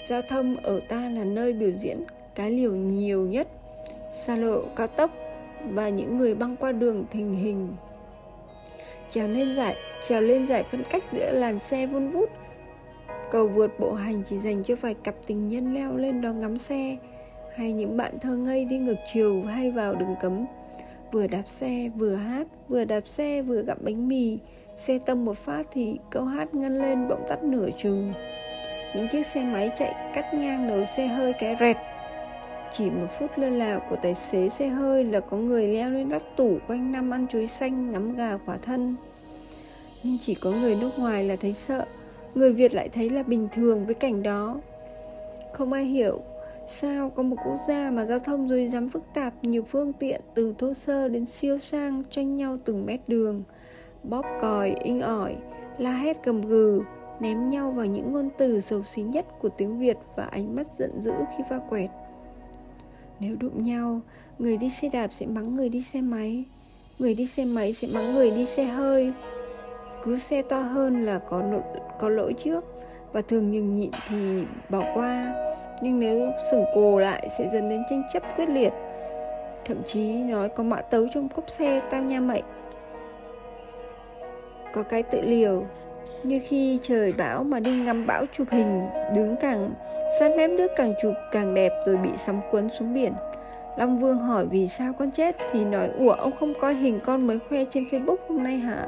Giao 0.08 0.22
thông 0.22 0.56
ở 0.56 0.80
ta 0.88 1.08
là 1.08 1.24
nơi 1.24 1.52
biểu 1.52 1.70
diễn 1.70 2.04
cái 2.34 2.50
liều 2.50 2.72
nhiều 2.72 3.26
nhất, 3.26 3.48
xa 4.16 4.36
lộ 4.36 4.62
cao 4.76 4.86
tốc 4.86 5.10
và 5.70 5.88
những 5.88 6.18
người 6.18 6.34
băng 6.34 6.56
qua 6.56 6.72
đường 6.72 7.04
thình 7.10 7.34
hình. 7.34 7.68
Trèo 9.10 9.28
lên 9.28 9.56
giải, 9.56 9.76
trèo 10.08 10.20
lên 10.20 10.46
giải 10.46 10.64
phân 10.70 10.84
cách 10.90 11.04
giữa 11.12 11.30
làn 11.32 11.58
xe 11.58 11.86
vun 11.86 12.10
vút. 12.10 12.30
Cầu 13.30 13.48
vượt 13.48 13.80
bộ 13.80 13.92
hành 13.92 14.22
chỉ 14.26 14.38
dành 14.38 14.64
cho 14.64 14.74
vài 14.76 14.94
cặp 14.94 15.14
tình 15.26 15.48
nhân 15.48 15.74
leo 15.74 15.96
lên 15.96 16.20
đó 16.20 16.32
ngắm 16.32 16.58
xe. 16.58 16.96
Hay 17.56 17.72
những 17.72 17.96
bạn 17.96 18.18
thơ 18.18 18.36
ngây 18.36 18.64
đi 18.64 18.78
ngược 18.78 18.98
chiều 19.12 19.42
hay 19.42 19.70
vào 19.70 19.94
đường 19.94 20.14
cấm. 20.20 20.46
Vừa 21.12 21.26
đạp 21.26 21.42
xe 21.46 21.90
vừa 21.96 22.14
hát 22.14 22.46
Vừa 22.68 22.84
đạp 22.84 23.06
xe 23.06 23.42
vừa 23.42 23.62
gặm 23.62 23.78
bánh 23.80 24.08
mì. 24.08 24.38
Xe 24.76 24.98
tông 24.98 25.24
một 25.24 25.38
phát 25.38 25.66
thì 25.72 25.98
câu 26.10 26.24
hát 26.24 26.54
ngân 26.54 26.78
lên 26.78 27.08
bỗng 27.08 27.24
tắt 27.28 27.42
nửa 27.42 27.68
chừng. 27.78 28.12
Những 28.96 29.08
chiếc 29.08 29.26
xe 29.26 29.42
máy 29.42 29.70
chạy 29.76 29.94
cắt 30.14 30.34
ngang 30.34 30.68
đầu 30.68 30.84
xe 30.84 31.06
hơi 31.06 31.32
cái 31.32 31.56
rẹt 31.60 31.76
chỉ 32.72 32.90
một 32.90 33.06
phút 33.18 33.30
lơ 33.36 33.50
là 33.50 33.78
của 33.90 33.96
tài 33.96 34.14
xế 34.14 34.48
xe 34.48 34.68
hơi 34.68 35.04
là 35.04 35.20
có 35.20 35.36
người 35.36 35.68
leo 35.68 35.90
lên 35.90 36.08
nắp 36.08 36.22
tủ 36.36 36.58
quanh 36.66 36.92
năm 36.92 37.10
ăn 37.10 37.26
chuối 37.26 37.46
xanh 37.46 37.92
ngắm 37.92 38.16
gà 38.16 38.38
quả 38.46 38.56
thân 38.62 38.96
nhưng 40.02 40.18
chỉ 40.20 40.34
có 40.34 40.50
người 40.50 40.76
nước 40.80 40.90
ngoài 40.98 41.24
là 41.24 41.36
thấy 41.36 41.52
sợ 41.52 41.84
người 42.36 42.52
Việt 42.52 42.74
lại 42.74 42.88
thấy 42.88 43.10
là 43.10 43.22
bình 43.22 43.48
thường 43.52 43.86
với 43.86 43.94
cảnh 43.94 44.22
đó. 44.22 44.60
Không 45.52 45.72
ai 45.72 45.84
hiểu 45.84 46.20
sao 46.66 47.10
có 47.10 47.22
một 47.22 47.36
quốc 47.44 47.56
gia 47.68 47.90
mà 47.90 48.04
giao 48.04 48.18
thông 48.18 48.48
rồi 48.48 48.68
rắm 48.68 48.88
phức 48.88 49.02
tạp 49.14 49.32
nhiều 49.42 49.62
phương 49.62 49.92
tiện 49.92 50.20
từ 50.34 50.54
thô 50.58 50.74
sơ 50.74 51.08
đến 51.08 51.26
siêu 51.26 51.58
sang 51.58 52.02
tranh 52.10 52.34
nhau 52.34 52.56
từng 52.64 52.86
mét 52.86 53.00
đường, 53.08 53.42
bóp 54.02 54.24
còi, 54.40 54.74
inh 54.80 55.00
ỏi, 55.00 55.36
la 55.78 55.92
hét 55.92 56.16
cầm 56.24 56.42
gừ, 56.42 56.82
ném 57.20 57.50
nhau 57.50 57.70
vào 57.70 57.86
những 57.86 58.12
ngôn 58.12 58.28
từ 58.38 58.60
xấu 58.60 58.82
xí 58.82 59.02
nhất 59.02 59.26
của 59.40 59.48
tiếng 59.48 59.78
Việt 59.78 59.96
và 60.16 60.24
ánh 60.24 60.56
mắt 60.56 60.66
giận 60.78 61.00
dữ 61.00 61.12
khi 61.36 61.44
va 61.50 61.60
quẹt. 61.68 61.90
Nếu 63.20 63.36
đụng 63.40 63.62
nhau, 63.62 64.00
người 64.38 64.56
đi 64.56 64.70
xe 64.70 64.88
đạp 64.88 65.08
sẽ 65.10 65.26
mắng 65.26 65.56
người 65.56 65.68
đi 65.68 65.82
xe 65.82 66.00
máy, 66.00 66.44
người 66.98 67.14
đi 67.14 67.26
xe 67.26 67.44
máy 67.44 67.72
sẽ 67.72 67.88
mắng 67.94 68.14
người 68.14 68.30
đi 68.30 68.44
xe 68.44 68.64
hơi, 68.64 69.12
cứ 70.04 70.18
xe 70.18 70.42
to 70.42 70.60
hơn 70.60 71.04
là 71.04 71.18
có 71.18 71.42
nội, 71.42 71.62
có 72.00 72.08
lỗi 72.08 72.34
trước. 72.38 72.64
Và 73.12 73.22
thường 73.22 73.50
nhường 73.50 73.74
nhịn 73.74 73.90
thì 74.08 74.44
bỏ 74.70 74.84
qua. 74.94 75.34
Nhưng 75.82 75.98
nếu 76.00 76.30
sừng 76.50 76.64
cồ 76.74 76.98
lại 76.98 77.28
sẽ 77.38 77.50
dần 77.52 77.68
đến 77.68 77.82
tranh 77.90 78.02
chấp 78.12 78.22
quyết 78.36 78.48
liệt. 78.48 78.72
Thậm 79.64 79.76
chí 79.86 80.22
nói 80.22 80.48
có 80.48 80.62
mã 80.62 80.76
tấu 80.76 81.06
trong 81.14 81.28
cốc 81.28 81.50
xe 81.50 81.82
tao 81.90 82.02
nha 82.02 82.20
mậy 82.20 82.42
có 84.76 84.82
cái 84.82 85.02
tự 85.02 85.20
liều 85.24 85.66
như 86.22 86.40
khi 86.48 86.78
trời 86.82 87.12
bão 87.12 87.44
mà 87.44 87.60
đi 87.60 87.70
ngắm 87.70 88.06
bão 88.06 88.24
chụp 88.32 88.48
hình, 88.50 88.86
đứng 89.14 89.36
càng 89.40 89.70
sát 90.20 90.30
mép 90.36 90.50
nước 90.50 90.68
càng 90.76 90.94
chụp 91.02 91.12
càng 91.32 91.54
đẹp 91.54 91.72
rồi 91.86 91.96
bị 91.96 92.10
sóng 92.16 92.40
cuốn 92.50 92.68
xuống 92.78 92.94
biển. 92.94 93.12
Long 93.76 93.98
Vương 93.98 94.18
hỏi 94.18 94.46
vì 94.46 94.68
sao 94.68 94.92
con 94.98 95.10
chết 95.10 95.36
thì 95.52 95.64
nói, 95.64 95.90
ủa, 95.98 96.12
ông 96.12 96.32
không 96.40 96.52
coi 96.60 96.74
hình 96.74 97.00
con 97.04 97.26
mới 97.26 97.38
khoe 97.38 97.64
trên 97.64 97.84
Facebook 97.84 98.16
hôm 98.28 98.42
nay 98.42 98.56
hả? 98.56 98.86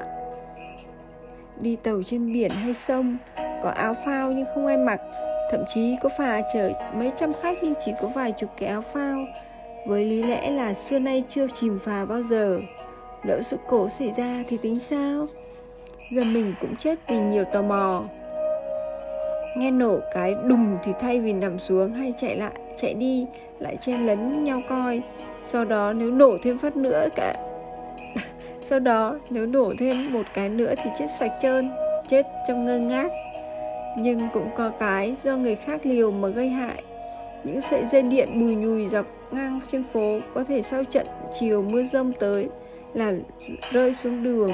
Đi 1.61 1.77
tàu 1.77 2.03
trên 2.07 2.33
biển 2.33 2.51
hay 2.51 2.75
sông, 2.75 3.17
có 3.37 3.71
áo 3.71 3.95
phao 4.05 4.33
nhưng 4.33 4.47
không 4.55 4.67
ai 4.67 4.77
mặc. 4.77 5.01
Thậm 5.51 5.61
chí 5.69 5.97
có 6.03 6.09
phà 6.19 6.41
chở 6.55 6.73
mấy 6.95 7.13
trăm 7.17 7.33
khách 7.43 7.59
nhưng 7.63 7.75
chỉ 7.85 7.93
có 8.03 8.09
vài 8.09 8.33
chục 8.33 8.51
cái 8.59 8.69
áo 8.69 8.81
phao. 8.81 9.25
Với 9.87 10.05
lý 10.05 10.23
lẽ 10.23 10.51
là 10.51 10.75
xưa 10.75 10.99
nay 10.99 11.25
chưa 11.29 11.47
chìm 11.55 11.79
phà 11.79 12.05
bao 12.05 12.23
giờ. 12.23 12.61
Lỡ 13.23 13.41
sự 13.43 13.57
cố 13.69 13.89
xảy 13.89 14.13
ra 14.17 14.45
thì 14.49 14.59
tính 14.63 14.79
sao? 14.79 15.27
Giờ 16.11 16.25
mình 16.25 16.55
cũng 16.61 16.77
chết 16.77 16.99
vì 17.09 17.19
nhiều 17.19 17.45
tò 17.45 17.63
mò. 17.63 18.05
Nghe 19.57 19.71
nổ 19.71 19.99
cái 20.15 20.35
đùng 20.45 20.79
thì 20.85 20.93
thay 21.01 21.21
vì 21.21 21.33
nằm 21.33 21.59
xuống 21.59 21.93
hay 21.93 22.13
chạy 22.17 22.37
lại, 22.37 22.53
chạy 22.77 22.95
đi, 22.95 23.27
lại 23.59 23.77
chen 23.77 24.07
lấn 24.07 24.45
nhau 24.45 24.63
coi. 24.69 25.03
Sau 25.43 25.65
đó 25.65 25.93
nếu 25.93 26.11
nổ 26.11 26.39
thêm 26.43 26.59
phát 26.59 26.77
nữa 26.77 27.09
cả. 27.17 27.35
Sau 28.61 28.79
đó 28.81 29.19
nếu 29.31 29.47
nổ 29.47 29.73
thêm 29.79 30.13
một 30.13 30.27
cái 30.35 30.49
nữa 30.49 30.75
thì 30.85 30.91
chết 30.99 31.07
sạch 31.19 31.33
trơn, 31.43 31.69
Chết 32.09 32.27
trong 32.49 32.67
ngơ 32.67 32.79
ngác. 32.79 33.13
Nhưng 33.99 34.29
cũng 34.33 34.51
có 34.57 34.71
cái 34.79 35.17
do 35.25 35.37
người 35.37 35.57
khác 35.57 35.81
liều 35.87 36.11
mà 36.11 36.29
gây 36.29 36.49
hại. 36.49 36.83
Những 37.45 37.61
sợi 37.71 37.87
dây 37.87 38.03
điện 38.03 38.29
bùi 38.41 38.55
nhùi 38.55 38.89
dọc 38.89 39.07
ngang 39.31 39.61
trên 39.69 39.85
phố 39.93 40.19
Có 40.35 40.45
thể 40.45 40.63
sau 40.63 40.85
trận 40.85 41.07
chiều 41.41 41.63
mưa 41.63 41.83
rông 41.83 42.13
tới 42.13 42.49
Là 42.95 43.13
rơi 43.73 43.95
xuống 43.95 44.23
đường 44.23 44.51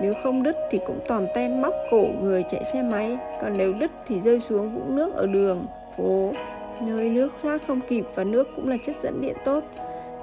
nếu 0.00 0.14
không 0.22 0.42
đứt 0.42 0.56
thì 0.70 0.78
cũng 0.86 0.98
toàn 1.08 1.26
ten 1.34 1.62
móc 1.62 1.74
cổ 1.90 2.06
người 2.22 2.44
chạy 2.48 2.64
xe 2.64 2.82
máy, 2.82 3.18
còn 3.42 3.56
nếu 3.56 3.72
đứt 3.80 3.90
thì 4.06 4.20
rơi 4.20 4.40
xuống 4.40 4.74
vũng 4.74 4.96
nước 4.96 5.14
ở 5.14 5.26
đường, 5.26 5.66
phố. 5.96 6.32
Nơi 6.80 7.08
nước 7.08 7.32
thoát 7.42 7.66
không 7.66 7.80
kịp 7.88 8.04
và 8.14 8.24
nước 8.24 8.48
cũng 8.56 8.68
là 8.68 8.76
chất 8.86 8.96
dẫn 9.02 9.20
điện 9.20 9.36
tốt. 9.44 9.64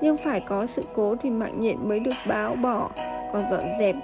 Nhưng 0.02 0.18
phải 0.18 0.42
có 0.48 0.66
sự 0.66 0.84
cố 0.96 1.16
thì 1.22 1.30
mạng 1.30 1.60
nhện 1.60 1.90
mới 1.90 2.00
được 2.00 2.16
báo 2.28 2.56
bỏ, 2.56 2.90
còn 3.34 3.44
dọn 3.52 3.64
dẹp, 3.80 3.96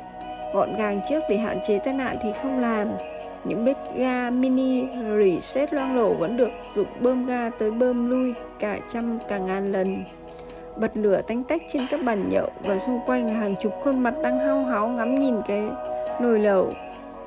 gọn 0.54 0.76
gàng 0.78 1.00
trước 1.10 1.24
để 1.30 1.38
hạn 1.38 1.58
chế 1.68 1.80
tai 1.80 1.94
nạn 1.94 2.18
thì 2.22 2.30
không 2.42 2.60
làm. 2.60 2.88
Những 3.44 3.66
bếp 3.66 3.78
ga 3.96 4.30
mini 4.30 4.84
reset 5.20 5.74
loang 5.74 5.96
lổ 5.96 6.14
vẫn 6.14 6.38
được 6.38 6.50
dụng 6.76 6.88
bơm 7.00 7.26
ga 7.26 7.50
tới 7.50 7.72
bơm 7.72 8.10
lui 8.10 8.34
cả 8.60 8.78
trăm 8.90 9.20
cả 9.28 9.38
ngàn 9.38 9.72
lần 9.72 10.04
bật 10.78 10.98
lửa 10.98 11.22
tanh 11.28 11.44
tách 11.44 11.62
trên 11.74 11.88
các 11.92 12.04
bàn 12.04 12.30
nhậu 12.30 12.50
và 12.64 12.78
xung 12.78 13.00
quanh 13.06 13.28
là 13.28 13.34
hàng 13.34 13.56
chục 13.62 13.74
khuôn 13.84 14.00
mặt 14.00 14.14
đang 14.24 14.40
hao 14.40 14.64
háo 14.64 14.88
ngắm 14.88 15.20
nhìn 15.20 15.36
cái 15.48 15.64
nồi 16.22 16.40
lẩu. 16.40 16.70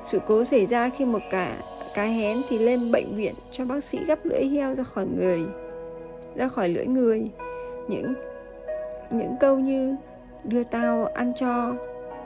Sự 0.05 0.19
cố 0.27 0.43
xảy 0.43 0.65
ra 0.65 0.89
khi 0.89 1.05
một 1.05 1.21
cả 1.31 1.55
cái 1.95 2.13
hén 2.13 2.37
thì 2.49 2.57
lên 2.57 2.91
bệnh 2.91 3.15
viện 3.15 3.33
cho 3.51 3.65
bác 3.65 3.83
sĩ 3.83 3.99
gắp 4.07 4.19
lưỡi 4.23 4.45
heo 4.45 4.75
ra 4.75 4.83
khỏi 4.83 5.05
người, 5.17 5.45
ra 6.35 6.47
khỏi 6.47 6.69
lưỡi 6.69 6.85
người. 6.85 7.29
Những 7.87 8.13
những 9.11 9.35
câu 9.39 9.59
như 9.59 9.95
đưa 10.43 10.63
tao 10.63 11.05
ăn 11.05 11.33
cho, 11.35 11.73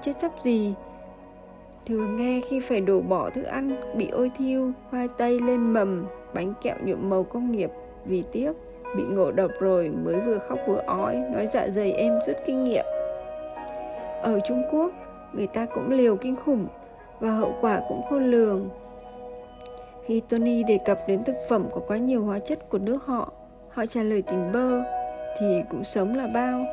chết 0.02 0.14
chấp 0.22 0.32
gì? 0.44 0.74
Thường 1.86 2.18
nghe 2.18 2.42
khi 2.50 2.60
phải 2.60 2.82
đổ 2.82 3.00
bỏ 3.00 3.30
thức 3.30 3.44
ăn, 3.44 3.76
bị 3.96 4.10
ôi 4.10 4.32
thiêu, 4.38 4.72
khoai 4.90 5.08
tây 5.18 5.40
lên 5.40 5.74
mầm, 5.74 6.06
bánh 6.34 6.54
kẹo 6.62 6.76
nhuộm 6.84 7.10
màu 7.10 7.24
công 7.24 7.52
nghiệp 7.52 7.72
vì 8.06 8.24
tiếc 8.32 8.52
bị 8.96 9.04
ngộ 9.04 9.32
độc 9.32 9.52
rồi 9.60 9.90
mới 9.90 10.16
vừa 10.16 10.38
khóc 10.38 10.60
vừa 10.68 10.82
ói, 10.86 11.16
nói 11.16 11.48
dạ 11.48 11.68
dày 11.68 11.92
em 11.92 12.20
rất 12.28 12.38
kinh 12.46 12.64
nghiệm. 12.64 12.86
Ở 14.22 14.40
trung 14.40 14.64
quốc, 14.72 14.92
người 15.34 15.48
ta 15.48 15.66
cũng 15.66 15.92
liều 15.92 16.16
kinh 16.16 16.36
khủng 16.36 16.68
và 17.20 17.32
hậu 17.32 17.54
quả 17.62 17.82
cũng 17.90 18.02
khôn 18.10 18.32
lường. 18.32 18.70
Khi 20.06 20.22
Tony 20.30 20.64
đề 20.64 20.80
cập 20.86 21.00
đến 21.08 21.24
thực 21.24 21.36
phẩm 21.50 21.66
có 21.72 21.82
quá 21.88 21.98
nhiều 21.98 22.24
hóa 22.24 22.40
chất 22.40 22.70
của 22.70 22.78
nước 22.78 23.06
họ 23.06 23.32
họ 23.70 23.86
trả 23.86 24.02
lời 24.04 24.22
tình 24.22 24.52
bơ, 24.52 24.82
thì 25.40 25.62
cũng 25.70 25.84
sống 25.84 26.18
là 26.18 26.28
bao. 26.28 26.66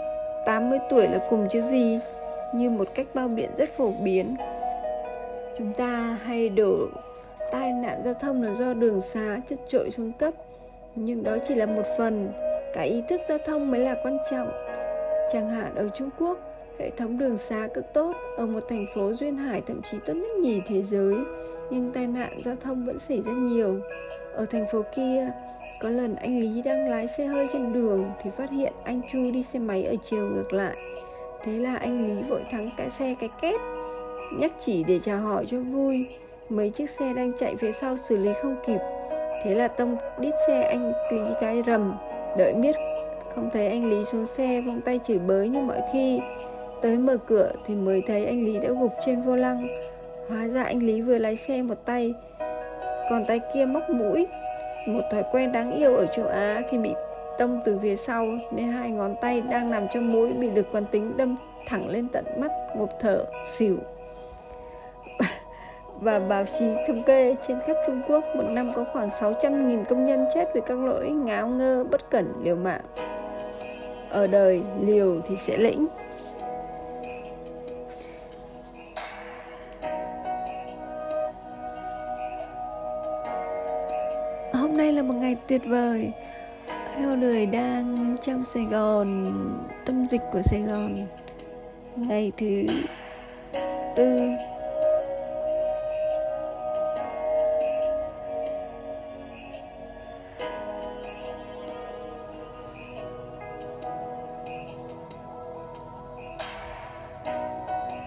80 0.47 0.79
tuổi 0.91 1.09
là 1.09 1.27
cùng 1.31 1.47
chứ 1.51 1.63
gì, 1.63 1.99
như 2.55 2.71
một 2.71 2.89
cách 2.95 3.07
bao 3.15 3.29
biện 3.29 3.51
rất 3.59 3.69
phổ 3.77 3.93
biến. 4.05 4.37
Chúng 5.59 5.73
ta 5.73 6.19
hay 6.23 6.49
đổ 6.49 6.77
tai 7.53 7.73
nạn 7.73 8.03
giao 8.05 8.15
thông 8.15 8.43
là 8.43 8.55
do 8.55 8.75
đường 8.75 9.01
xá 9.01 9.41
chất 9.49 9.59
trội 9.69 9.91
xuống 9.91 10.13
cấp 10.13 10.35
nhưng 10.97 11.23
đó 11.23 11.37
chỉ 11.49 11.55
là 11.55 11.67
một 11.67 11.83
phần. 11.99 12.33
Cả 12.75 12.83
ý 12.83 13.03
thức 13.09 13.21
giao 13.29 13.39
thông 13.47 13.71
mới 13.71 13.81
là 13.81 13.97
quan 14.03 14.19
trọng. 14.31 14.49
Chẳng 15.33 15.51
hạn 15.51 15.75
ở 15.75 15.89
trung 15.95 16.11
quốc, 16.19 16.39
hệ 16.79 16.91
thống 16.91 17.19
đường 17.19 17.39
xá 17.39 17.69
cực 17.75 17.85
tốt, 17.95 18.13
ở 18.37 18.47
một 18.47 18.61
thành 18.69 18.87
phố 18.95 19.13
duyên 19.13 19.37
hải 19.37 19.63
thậm 19.67 19.83
chí 19.83 19.99
tốt 20.07 20.15
nhất 20.15 20.37
nhì 20.43 20.61
thế 20.67 20.83
giới. 20.83 21.15
Nhưng 21.71 21.93
tai 21.93 22.07
nạn 22.07 22.39
giao 22.45 22.57
thông 22.57 22.87
vẫn 22.87 22.99
xảy 22.99 23.23
ra 23.27 23.33
nhiều. 23.33 23.81
Ở 24.35 24.47
thành 24.47 24.67
phố 24.73 24.83
kia, 24.97 25.31
có 25.81 25.91
lần 25.91 26.15
anh 26.15 26.41
lý 26.41 26.63
đang 26.63 26.89
lái 26.89 27.07
xe 27.07 27.27
hơi 27.27 27.47
trên 27.53 27.73
đường 27.73 28.11
thì 28.23 28.31
phát 28.37 28.51
hiện 28.51 28.73
anh 28.85 29.01
chu 29.13 29.19
đi 29.33 29.43
xe 29.43 29.59
máy 29.59 29.85
ở 29.85 29.95
chiều 30.03 30.31
ngược 30.31 30.53
lại. 30.53 30.77
Thế 31.43 31.53
là 31.53 31.77
anh 31.77 32.17
lý 32.17 32.23
vội 32.23 32.43
thắng 32.51 32.69
cái 32.77 32.91
xe 32.91 33.15
cái 33.21 33.29
két, 33.41 33.61
nhắc 34.39 34.53
chỉ 34.59 34.85
để 34.85 34.99
chào 34.99 35.21
hỏi 35.21 35.47
cho 35.49 35.61
vui. 35.61 36.07
Mấy 36.49 36.71
chiếc 36.71 36.91
xe 36.91 37.15
đang 37.15 37.33
chạy 37.39 37.57
phía 37.57 37.73
sau 37.73 37.97
xử 37.97 38.17
lý 38.17 38.31
không 38.43 38.57
kịp 38.67 38.96
thế 39.47 39.55
là 39.55 39.69
tông 39.69 39.97
đít 40.19 40.35
xe 40.47 40.63
anh 40.63 40.93
lý 41.11 41.21
cái 41.41 41.63
rầm, 41.67 41.95
đợi 42.39 42.53
biết 42.53 42.77
không 43.35 43.51
thấy 43.53 43.69
anh 43.69 43.91
lý 43.91 44.05
xuống 44.05 44.27
xe 44.27 44.61
vung 44.61 44.81
tay 44.81 45.01
chửi 45.05 45.19
bới 45.19 45.49
như 45.49 45.61
mọi 45.61 45.81
khi. 45.93 46.21
Tới 46.83 46.99
mở 46.99 47.17
cửa 47.27 47.51
thì 47.67 47.75
mới 47.75 48.03
thấy 48.07 48.27
anh 48.27 48.45
lý 48.45 48.59
đã 48.59 48.69
gục 48.69 48.93
trên 49.01 49.23
vô 49.23 49.37
lăng. 49.37 49.69
Hóa 50.29 50.49
ra 50.49 50.63
anh 50.63 50.79
lý 50.79 51.03
vừa 51.03 51.19
lái 51.19 51.37
xe 51.37 51.63
một 51.63 51.75
tay, 51.85 52.15
còn 53.11 53.25
tay 53.29 53.41
kia 53.55 53.67
móc 53.67 53.91
mũi. 53.91 54.27
Một 54.89 55.01
thói 55.13 55.23
quen 55.33 55.53
đáng 55.53 55.73
yêu 55.73 55.97
ở 55.97 56.07
châu 56.07 56.27
á 56.27 56.63
thì 56.71 56.79
bị 56.79 56.95
tông 57.39 57.61
từ 57.65 57.79
phía 57.83 57.97
sau, 57.97 58.27
nên 58.53 58.69
hai 58.69 58.91
ngón 58.91 59.15
tay 59.21 59.41
đang 59.41 59.71
nằm 59.71 59.87
trong 59.93 60.13
mũi 60.13 60.33
bị 60.33 60.51
lực 60.51 60.67
quán 60.73 60.85
tính 60.91 61.17
đâm 61.17 61.37
thẳng 61.67 61.89
lên 61.89 62.09
tận 62.13 62.25
mắt, 62.37 62.51
ngộp 62.77 62.91
thở, 63.01 63.25
xỉu 63.47 63.77
và 66.01 66.19
báo 66.19 66.45
chí 66.59 66.67
thống 66.87 67.03
kê 67.07 67.35
trên 67.49 67.59
khắp 67.67 67.77
Trung 67.87 68.03
Quốc 68.09 68.25
một 68.37 68.45
năm 68.49 68.71
có 68.75 68.85
khoảng 68.93 69.09
600.000 69.09 69.85
công 69.85 70.07
nhân 70.07 70.27
chết 70.35 70.49
vì 70.55 70.61
các 70.67 70.79
lỗi 70.79 71.11
ngáo 71.11 71.49
ngơ 71.49 71.85
bất 71.91 72.11
cẩn 72.11 72.33
liều 72.43 72.57
mạng. 72.57 72.81
Ở 74.11 74.27
đời 74.27 74.63
liều 74.81 75.21
thì 75.29 75.37
sẽ 75.37 75.57
lĩnh. 75.57 75.87
Hôm 84.53 84.77
nay 84.77 84.93
là 84.93 85.03
một 85.03 85.15
ngày 85.15 85.37
tuyệt 85.49 85.63
vời. 85.67 86.13
Heo 86.97 87.17
lười 87.17 87.47
đang 87.47 88.17
trong 88.21 88.45
Sài 88.45 88.65
Gòn, 88.71 89.33
tâm 89.87 90.07
dịch 90.07 90.23
của 90.33 90.43
Sài 90.43 90.61
Gòn. 90.61 90.97
Ngày 91.97 92.33
thứ 92.37 92.67
tư 93.97 94.21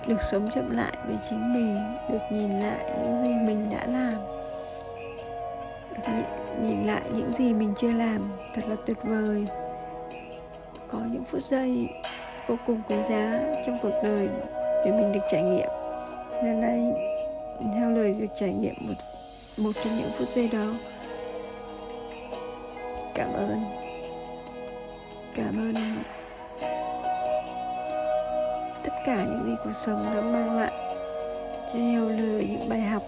được 0.09 0.21
sống 0.21 0.49
chậm 0.51 0.71
lại 0.71 0.93
với 1.05 1.15
chính 1.29 1.53
mình 1.53 1.75
được 2.11 2.19
nhìn 2.31 2.59
lại 2.59 2.77
những 3.03 3.23
gì 3.23 3.29
mình 3.29 3.69
đã 3.71 3.85
làm. 3.85 4.13
Được 5.95 6.03
nhìn, 6.07 6.23
nhìn 6.61 6.87
lại 6.87 7.01
những 7.13 7.31
gì 7.31 7.53
mình 7.53 7.73
chưa 7.77 7.91
làm 7.91 8.31
thật 8.53 8.61
là 8.67 8.75
tuyệt 8.85 8.97
vời. 9.03 9.45
Có 10.87 10.99
những 11.11 11.23
phút 11.23 11.41
giây 11.41 11.87
vô 12.47 12.55
cùng 12.65 12.81
quý 12.87 12.95
giá 13.09 13.39
trong 13.65 13.77
cuộc 13.81 13.93
đời 14.03 14.29
để 14.85 14.91
mình 14.91 15.11
được 15.11 15.23
trải 15.31 15.43
nghiệm. 15.43 15.69
Nên 16.43 16.61
đây 16.61 16.91
theo 17.73 17.89
lời 17.89 18.15
được 18.19 18.27
trải 18.35 18.53
nghiệm 18.53 18.75
một 18.79 18.93
một 19.57 19.71
trong 19.83 19.97
những 19.97 20.11
phút 20.17 20.27
giây 20.27 20.49
đó. 20.53 20.73
Cảm 23.15 23.33
ơn. 23.33 23.63
Cảm 25.35 25.57
ơn 25.57 26.03
cả 29.09 29.25
những 29.25 29.43
gì 29.45 29.55
cuộc 29.63 29.71
sống 29.73 30.03
đã 30.03 30.21
mang 30.21 30.57
lại 30.57 30.71
cho 31.73 31.79
heo 31.79 32.09
lời 32.09 32.47
những 32.49 32.69
bài 32.69 32.81
học. 32.81 33.03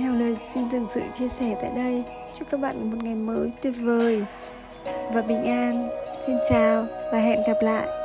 Heo 0.00 0.14
lời 0.14 0.36
xin 0.54 0.64
từng 0.72 0.86
sự 0.88 1.00
chia 1.14 1.28
sẻ 1.28 1.56
tại 1.62 1.70
đây. 1.76 2.04
Chúc 2.38 2.48
các 2.50 2.60
bạn 2.60 2.90
một 2.90 2.96
ngày 3.02 3.14
mới 3.14 3.52
tuyệt 3.62 3.74
vời 3.82 4.24
và 4.84 5.22
bình 5.22 5.44
an. 5.44 5.88
Xin 6.26 6.36
chào 6.50 6.84
và 7.12 7.18
hẹn 7.18 7.40
gặp 7.46 7.56
lại. 7.62 8.01